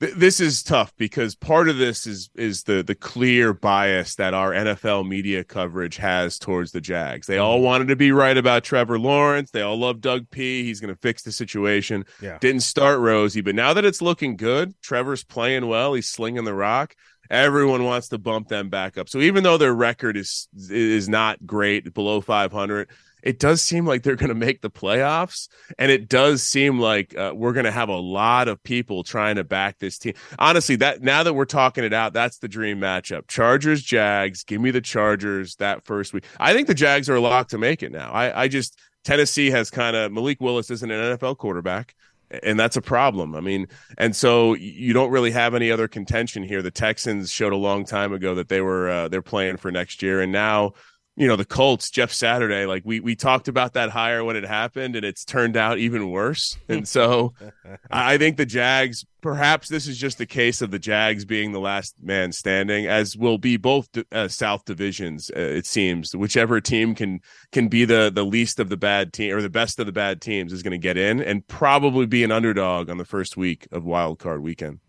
this 0.00 0.40
is 0.40 0.62
tough 0.62 0.94
because 0.96 1.34
part 1.34 1.68
of 1.68 1.76
this 1.76 2.06
is 2.06 2.30
is 2.34 2.62
the 2.62 2.82
the 2.82 2.94
clear 2.94 3.52
bias 3.52 4.14
that 4.14 4.32
our 4.32 4.52
NFL 4.52 5.06
media 5.06 5.44
coverage 5.44 5.98
has 5.98 6.38
towards 6.38 6.72
the 6.72 6.80
Jags. 6.80 7.26
They 7.26 7.36
all 7.36 7.60
wanted 7.60 7.88
to 7.88 7.96
be 7.96 8.10
right 8.10 8.36
about 8.36 8.64
Trevor 8.64 8.98
Lawrence. 8.98 9.50
They 9.50 9.60
all 9.60 9.78
love 9.78 10.00
Doug 10.00 10.30
P. 10.30 10.64
He's 10.64 10.80
going 10.80 10.92
to 10.92 11.00
fix 11.00 11.22
the 11.22 11.32
situation. 11.32 12.06
Yeah. 12.22 12.38
Didn't 12.40 12.62
start 12.62 12.98
Rosie, 13.00 13.42
but 13.42 13.54
now 13.54 13.74
that 13.74 13.84
it's 13.84 14.00
looking 14.00 14.36
good, 14.36 14.74
Trevor's 14.80 15.22
playing 15.22 15.66
well. 15.66 15.92
He's 15.92 16.08
slinging 16.08 16.44
the 16.44 16.54
rock. 16.54 16.94
Everyone 17.28 17.84
wants 17.84 18.08
to 18.08 18.18
bump 18.18 18.48
them 18.48 18.70
back 18.70 18.96
up. 18.96 19.08
So 19.08 19.18
even 19.18 19.44
though 19.44 19.58
their 19.58 19.74
record 19.74 20.16
is 20.16 20.48
is 20.70 21.10
not 21.10 21.44
great, 21.46 21.92
below 21.92 22.22
500, 22.22 22.88
it 23.22 23.38
does 23.38 23.62
seem 23.62 23.86
like 23.86 24.02
they're 24.02 24.16
going 24.16 24.28
to 24.28 24.34
make 24.34 24.60
the 24.60 24.70
playoffs 24.70 25.48
and 25.78 25.90
it 25.90 26.08
does 26.08 26.42
seem 26.42 26.78
like 26.78 27.16
uh, 27.16 27.32
we're 27.34 27.52
going 27.52 27.64
to 27.64 27.70
have 27.70 27.88
a 27.88 27.96
lot 27.96 28.48
of 28.48 28.62
people 28.62 29.02
trying 29.02 29.36
to 29.36 29.44
back 29.44 29.78
this 29.78 29.98
team 29.98 30.14
honestly 30.38 30.76
that 30.76 31.02
now 31.02 31.22
that 31.22 31.34
we're 31.34 31.44
talking 31.44 31.84
it 31.84 31.92
out 31.92 32.12
that's 32.12 32.38
the 32.38 32.48
dream 32.48 32.78
matchup 32.78 33.26
chargers 33.28 33.82
jags 33.82 34.44
give 34.44 34.60
me 34.60 34.70
the 34.70 34.80
chargers 34.80 35.56
that 35.56 35.84
first 35.84 36.12
week 36.12 36.24
i 36.38 36.52
think 36.52 36.66
the 36.66 36.74
jags 36.74 37.08
are 37.08 37.20
locked 37.20 37.50
to 37.50 37.58
make 37.58 37.82
it 37.82 37.92
now 37.92 38.10
i, 38.12 38.42
I 38.42 38.48
just 38.48 38.78
tennessee 39.04 39.50
has 39.50 39.70
kind 39.70 39.96
of 39.96 40.12
malik 40.12 40.40
willis 40.40 40.70
isn't 40.70 40.90
an 40.90 41.16
nfl 41.18 41.36
quarterback 41.36 41.94
and 42.42 42.58
that's 42.58 42.76
a 42.76 42.82
problem. 42.82 43.34
I 43.34 43.40
mean, 43.40 43.66
and 43.98 44.14
so 44.14 44.54
you 44.54 44.92
don't 44.92 45.10
really 45.10 45.32
have 45.32 45.54
any 45.54 45.70
other 45.70 45.88
contention 45.88 46.42
here. 46.42 46.62
The 46.62 46.70
Texans 46.70 47.30
showed 47.30 47.52
a 47.52 47.56
long 47.56 47.84
time 47.84 48.12
ago 48.12 48.34
that 48.36 48.48
they 48.48 48.60
were 48.60 48.88
uh, 48.88 49.08
they're 49.08 49.22
playing 49.22 49.56
for 49.56 49.70
next 49.70 50.02
year, 50.02 50.20
and 50.20 50.30
now 50.30 50.74
you 51.20 51.28
know 51.28 51.36
the 51.36 51.44
Colts, 51.44 51.90
Jeff 51.90 52.10
Saturday, 52.12 52.64
like 52.64 52.82
we 52.86 52.98
we 52.98 53.14
talked 53.14 53.46
about 53.46 53.74
that 53.74 53.90
hire 53.90 54.24
when 54.24 54.36
it 54.36 54.44
happened, 54.44 54.96
and 54.96 55.04
it's 55.04 55.22
turned 55.22 55.54
out 55.54 55.76
even 55.76 56.10
worse. 56.10 56.56
And 56.66 56.88
so, 56.88 57.34
I 57.90 58.16
think 58.16 58.38
the 58.38 58.46
Jags, 58.46 59.04
perhaps 59.20 59.68
this 59.68 59.86
is 59.86 59.98
just 59.98 60.16
the 60.16 60.24
case 60.24 60.62
of 60.62 60.70
the 60.70 60.78
Jags 60.78 61.26
being 61.26 61.52
the 61.52 61.60
last 61.60 61.94
man 62.02 62.32
standing, 62.32 62.86
as 62.86 63.18
will 63.18 63.36
be 63.36 63.58
both 63.58 63.90
uh, 64.10 64.28
South 64.28 64.64
divisions. 64.64 65.30
Uh, 65.36 65.40
it 65.40 65.66
seems 65.66 66.16
whichever 66.16 66.58
team 66.58 66.94
can 66.94 67.20
can 67.52 67.68
be 67.68 67.84
the 67.84 68.10
the 68.10 68.24
least 68.24 68.58
of 68.58 68.70
the 68.70 68.78
bad 68.78 69.12
team 69.12 69.36
or 69.36 69.42
the 69.42 69.50
best 69.50 69.78
of 69.78 69.84
the 69.84 69.92
bad 69.92 70.22
teams 70.22 70.54
is 70.54 70.62
going 70.62 70.72
to 70.72 70.78
get 70.78 70.96
in, 70.96 71.20
and 71.20 71.46
probably 71.48 72.06
be 72.06 72.24
an 72.24 72.32
underdog 72.32 72.88
on 72.88 72.96
the 72.96 73.04
first 73.04 73.36
week 73.36 73.68
of 73.70 73.84
Wild 73.84 74.18
Card 74.18 74.42
Weekend. 74.42 74.80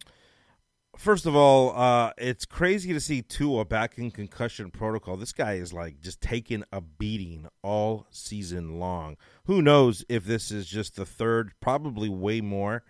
First 1.02 1.26
of 1.26 1.36
all, 1.36 1.76
uh, 1.76 2.12
it's 2.20 2.46
crazy 2.46 2.94
to 2.94 3.00
see 3.00 3.24
Tua 3.24 3.66
back 3.66 3.98
in 3.98 4.12
concussion 4.12 4.70
protocol. 4.70 5.18
This 5.18 5.34
guy 5.34 5.54
is 5.54 5.74
like 5.74 6.00
just 6.00 6.22
taking 6.22 6.64
a 6.72 6.80
beating 6.80 7.48
all 7.64 8.06
season 8.12 8.78
long. 8.80 9.18
Who 9.46 9.64
knows 9.64 10.06
if 10.10 10.26
this 10.26 10.52
is 10.52 10.68
just 10.68 10.98
the 10.98 11.06
third, 11.08 11.54
probably 11.60 12.08
way 12.08 12.40
more. 12.40 12.84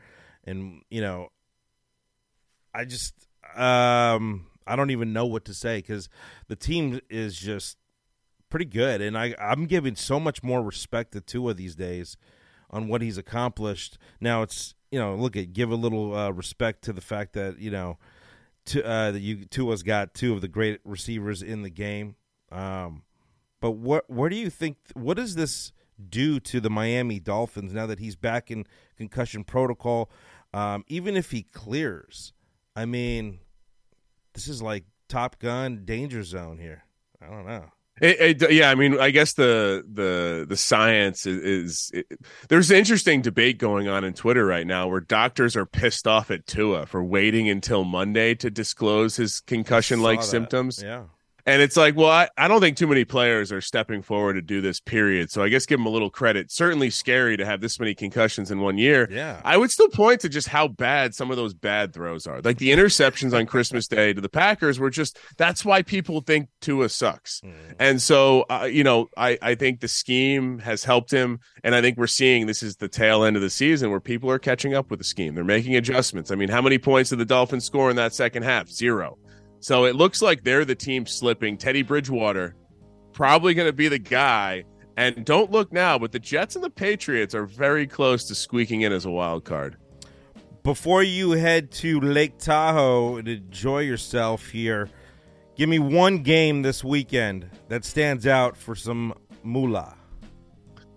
And, 0.43 0.81
you 0.89 0.99
know, 0.99 1.29
I 2.75 2.83
just, 2.83 3.13
um, 3.55 4.47
I 4.67 4.75
don't 4.75 4.91
even 4.91 5.13
know 5.13 5.25
what 5.25 5.45
to 5.45 5.53
say 5.53 5.77
because 5.77 6.09
the 6.49 6.57
team 6.57 6.99
is 7.09 7.37
just 7.37 7.77
pretty 8.49 8.65
good. 8.65 8.99
And 8.99 9.17
I, 9.17 9.35
I'm 9.39 9.67
giving 9.67 9.95
so 9.95 10.19
much 10.19 10.43
more 10.43 10.61
respect 10.61 11.13
to 11.13 11.21
Tua 11.21 11.53
these 11.53 11.75
days 11.75 12.17
on 12.69 12.89
what 12.89 13.01
he's 13.01 13.17
accomplished. 13.17 13.97
Now 14.19 14.41
it's 14.41 14.75
you 14.91 14.99
know, 14.99 15.15
look 15.15 15.35
at 15.35 15.53
give 15.53 15.71
a 15.71 15.75
little 15.75 16.15
uh, 16.15 16.29
respect 16.29 16.83
to 16.83 16.93
the 16.93 17.01
fact 17.01 17.33
that 17.33 17.59
you 17.59 17.71
know, 17.71 17.97
to, 18.65 18.85
uh, 18.85 19.11
that 19.11 19.21
you 19.21 19.45
Tua's 19.45 19.83
got 19.83 20.13
two 20.13 20.33
of 20.33 20.41
the 20.41 20.47
great 20.47 20.79
receivers 20.83 21.41
in 21.41 21.63
the 21.63 21.69
game. 21.69 22.15
Um, 22.51 23.03
but 23.59 23.71
what 23.71 24.09
where 24.09 24.29
do 24.29 24.35
you 24.35 24.49
think? 24.49 24.77
What 24.93 25.17
does 25.17 25.35
this 25.35 25.71
do 26.09 26.39
to 26.39 26.59
the 26.59 26.69
Miami 26.69 27.19
Dolphins 27.19 27.73
now 27.73 27.85
that 27.85 27.99
he's 27.99 28.15
back 28.15 28.51
in 28.51 28.65
concussion 28.97 29.43
protocol? 29.43 30.11
Um, 30.53 30.83
even 30.87 31.15
if 31.15 31.31
he 31.31 31.43
clears, 31.43 32.33
I 32.75 32.85
mean, 32.85 33.39
this 34.33 34.47
is 34.47 34.61
like 34.61 34.83
Top 35.07 35.39
Gun 35.39 35.83
danger 35.85 36.23
zone 36.23 36.57
here. 36.57 36.83
I 37.21 37.29
don't 37.29 37.45
know. 37.45 37.71
It, 38.01 38.41
it, 38.41 38.51
yeah, 38.51 38.71
I 38.71 38.75
mean, 38.75 38.99
I 38.99 39.11
guess 39.11 39.33
the 39.33 39.85
the 39.87 40.47
the 40.49 40.57
science 40.57 41.27
is, 41.27 41.37
is 41.43 41.91
it, 41.93 42.19
there's 42.49 42.71
an 42.71 42.77
interesting 42.77 43.21
debate 43.21 43.59
going 43.59 43.87
on 43.87 44.03
in 44.03 44.13
Twitter 44.13 44.43
right 44.43 44.65
now 44.65 44.87
where 44.87 45.01
doctors 45.01 45.55
are 45.55 45.67
pissed 45.67 46.07
off 46.07 46.31
at 46.31 46.47
Tua 46.47 46.87
for 46.87 47.03
waiting 47.03 47.47
until 47.47 47.83
Monday 47.83 48.33
to 48.35 48.49
disclose 48.49 49.17
his 49.17 49.41
concussion 49.41 50.01
like 50.01 50.23
symptoms. 50.23 50.81
Yeah. 50.83 51.03
And 51.45 51.61
it's 51.61 51.77
like, 51.77 51.95
well, 51.95 52.09
I, 52.09 52.29
I 52.37 52.47
don't 52.47 52.61
think 52.61 52.77
too 52.77 52.87
many 52.87 53.05
players 53.05 53.51
are 53.51 53.61
stepping 53.61 54.01
forward 54.01 54.33
to 54.33 54.41
do 54.41 54.61
this, 54.61 54.79
period. 54.79 55.31
So 55.31 55.43
I 55.43 55.49
guess 55.49 55.65
give 55.65 55.79
them 55.79 55.85
a 55.85 55.89
little 55.89 56.09
credit. 56.09 56.51
Certainly 56.51 56.91
scary 56.91 57.37
to 57.37 57.45
have 57.45 57.61
this 57.61 57.79
many 57.79 57.95
concussions 57.95 58.51
in 58.51 58.59
one 58.59 58.77
year. 58.77 59.07
Yeah. 59.11 59.41
I 59.43 59.57
would 59.57 59.71
still 59.71 59.89
point 59.89 60.21
to 60.21 60.29
just 60.29 60.47
how 60.47 60.67
bad 60.67 61.15
some 61.15 61.31
of 61.31 61.37
those 61.37 61.53
bad 61.53 61.93
throws 61.93 62.27
are. 62.27 62.41
Like 62.41 62.57
the 62.57 62.71
interceptions 62.71 63.37
on 63.37 63.45
Christmas 63.45 63.87
Day 63.87 64.13
to 64.13 64.21
the 64.21 64.29
Packers 64.29 64.79
were 64.79 64.89
just, 64.89 65.17
that's 65.37 65.65
why 65.65 65.81
people 65.81 66.21
think 66.21 66.49
Tua 66.61 66.89
sucks. 66.89 67.41
Mm. 67.41 67.53
And 67.79 68.01
so, 68.01 68.45
uh, 68.49 68.67
you 68.71 68.83
know, 68.83 69.07
I, 69.17 69.37
I 69.41 69.55
think 69.55 69.79
the 69.79 69.87
scheme 69.87 70.59
has 70.59 70.83
helped 70.83 71.11
him. 71.11 71.39
And 71.63 71.75
I 71.75 71.81
think 71.81 71.97
we're 71.97 72.07
seeing 72.07 72.45
this 72.45 72.63
is 72.63 72.77
the 72.77 72.87
tail 72.87 73.23
end 73.23 73.35
of 73.35 73.41
the 73.41 73.49
season 73.49 73.91
where 73.91 73.99
people 73.99 74.29
are 74.29 74.39
catching 74.39 74.73
up 74.73 74.89
with 74.89 74.99
the 74.99 75.05
scheme. 75.05 75.35
They're 75.35 75.43
making 75.43 75.75
adjustments. 75.75 76.31
I 76.31 76.35
mean, 76.35 76.49
how 76.49 76.61
many 76.61 76.77
points 76.77 77.09
did 77.09 77.19
the 77.19 77.25
Dolphins 77.25 77.65
score 77.65 77.89
in 77.89 77.95
that 77.95 78.13
second 78.13 78.43
half? 78.43 78.69
Zero. 78.69 79.17
So 79.61 79.85
it 79.85 79.95
looks 79.95 80.21
like 80.21 80.43
they're 80.43 80.65
the 80.65 80.75
team 80.75 81.05
slipping. 81.05 81.55
Teddy 81.55 81.83
Bridgewater 81.83 82.55
probably 83.13 83.53
going 83.53 83.67
to 83.67 83.73
be 83.73 83.87
the 83.87 83.99
guy. 83.99 84.63
And 84.97 85.23
don't 85.23 85.51
look 85.51 85.71
now, 85.71 85.97
but 85.97 86.11
the 86.11 86.19
Jets 86.19 86.55
and 86.55 86.63
the 86.63 86.69
Patriots 86.69 87.33
are 87.33 87.45
very 87.45 87.87
close 87.87 88.25
to 88.25 88.35
squeaking 88.35 88.81
in 88.81 88.91
as 88.91 89.05
a 89.05 89.11
wild 89.11 89.45
card. 89.45 89.77
Before 90.63 91.01
you 91.01 91.31
head 91.31 91.71
to 91.73 91.99
Lake 92.01 92.37
Tahoe 92.39 93.17
and 93.17 93.27
enjoy 93.27 93.79
yourself 93.79 94.49
here, 94.49 94.89
give 95.55 95.69
me 95.69 95.79
one 95.79 96.23
game 96.23 96.63
this 96.63 96.83
weekend 96.83 97.49
that 97.67 97.85
stands 97.85 98.27
out 98.27 98.57
for 98.57 98.75
some 98.75 99.13
moolah. 99.43 99.95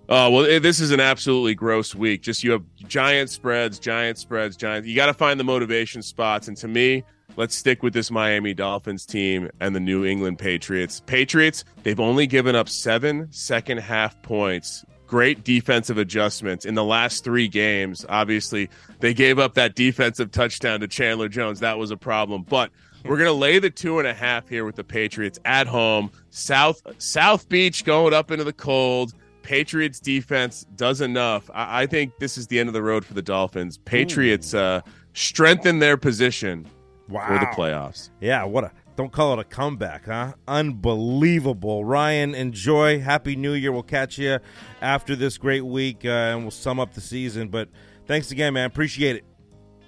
Oh 0.08 0.30
well, 0.30 0.44
eh, 0.44 0.58
this 0.58 0.80
is 0.80 0.90
an 0.90 1.00
absolutely 1.00 1.54
gross 1.54 1.94
week. 1.94 2.20
Just 2.22 2.44
you 2.44 2.50
have 2.52 2.62
giant 2.76 3.30
spreads, 3.30 3.78
giant 3.78 4.18
spreads, 4.18 4.54
giant. 4.54 4.86
You 4.86 4.94
got 4.94 5.06
to 5.06 5.14
find 5.14 5.40
the 5.40 5.44
motivation 5.44 6.02
spots, 6.02 6.48
and 6.48 6.56
to 6.58 6.68
me, 6.68 7.04
Let's 7.36 7.56
stick 7.56 7.82
with 7.82 7.92
this 7.92 8.10
Miami 8.10 8.54
Dolphins 8.54 9.04
team 9.04 9.50
and 9.60 9.74
the 9.74 9.80
New 9.80 10.04
England 10.04 10.38
Patriots. 10.38 11.02
Patriots, 11.06 11.64
they've 11.82 11.98
only 11.98 12.26
given 12.26 12.54
up 12.54 12.68
seven 12.68 13.26
second 13.32 13.78
half 13.78 14.20
points. 14.22 14.84
Great 15.06 15.42
defensive 15.44 15.98
adjustments 15.98 16.64
in 16.64 16.74
the 16.74 16.84
last 16.84 17.24
three 17.24 17.48
games. 17.48 18.06
Obviously, 18.08 18.70
they 19.00 19.12
gave 19.12 19.38
up 19.38 19.54
that 19.54 19.74
defensive 19.74 20.30
touchdown 20.30 20.80
to 20.80 20.88
Chandler 20.88 21.28
Jones. 21.28 21.60
That 21.60 21.76
was 21.76 21.90
a 21.90 21.96
problem. 21.96 22.42
But 22.42 22.70
we're 23.04 23.18
gonna 23.18 23.32
lay 23.32 23.58
the 23.58 23.70
two 23.70 23.98
and 23.98 24.08
a 24.08 24.14
half 24.14 24.48
here 24.48 24.64
with 24.64 24.76
the 24.76 24.84
Patriots 24.84 25.38
at 25.44 25.66
home. 25.66 26.10
South 26.30 26.82
South 26.98 27.48
Beach 27.48 27.84
going 27.84 28.14
up 28.14 28.30
into 28.30 28.44
the 28.44 28.52
cold. 28.52 29.12
Patriots 29.42 30.00
defense 30.00 30.64
does 30.76 31.00
enough. 31.00 31.50
I, 31.52 31.82
I 31.82 31.86
think 31.86 32.16
this 32.18 32.38
is 32.38 32.46
the 32.46 32.58
end 32.58 32.68
of 32.68 32.72
the 32.72 32.82
road 32.82 33.04
for 33.04 33.12
the 33.12 33.22
Dolphins. 33.22 33.76
Patriots 33.78 34.54
uh, 34.54 34.80
strengthen 35.12 35.80
their 35.80 35.98
position 35.98 36.66
wow. 37.08 37.26
for 37.26 37.38
the 37.38 37.46
playoffs. 37.46 38.10
Yeah, 38.20 38.44
what 38.44 38.64
a 38.64 38.72
don't 38.96 39.10
call 39.10 39.32
it 39.32 39.38
a 39.40 39.44
comeback, 39.44 40.06
huh? 40.06 40.34
Unbelievable. 40.46 41.84
Ryan, 41.84 42.34
enjoy. 42.34 43.00
Happy 43.00 43.34
New 43.34 43.54
Year. 43.54 43.72
We'll 43.72 43.82
catch 43.82 44.18
you 44.18 44.38
after 44.80 45.16
this 45.16 45.36
great 45.36 45.64
week 45.64 46.04
uh, 46.04 46.08
and 46.08 46.42
we'll 46.42 46.52
sum 46.52 46.78
up 46.78 46.94
the 46.94 47.00
season. 47.00 47.48
But 47.48 47.68
thanks 48.06 48.30
again, 48.30 48.54
man. 48.54 48.66
Appreciate 48.66 49.16
it. 49.16 49.24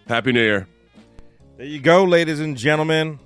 Happy 0.09 0.33
New 0.33 0.43
Year. 0.43 0.69
There 1.57 1.67
you 1.67 1.81
go, 1.81 2.05
ladies 2.05 2.41
and 2.41 2.57
gentlemen. 2.57 3.21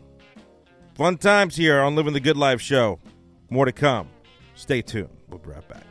Fun 0.95 1.17
times 1.17 1.57
here 1.57 1.81
on 1.81 1.95
Living 1.97 2.13
the 2.13 2.21
Good 2.21 2.37
Life 2.37 2.61
show. 2.61 3.01
More 3.49 3.65
to 3.65 3.73
come. 3.73 4.09
Stay 4.55 4.83
tuned. 4.83 5.17
We'll 5.29 5.39
be 5.39 5.49
right 5.49 5.67
back. 5.67 5.85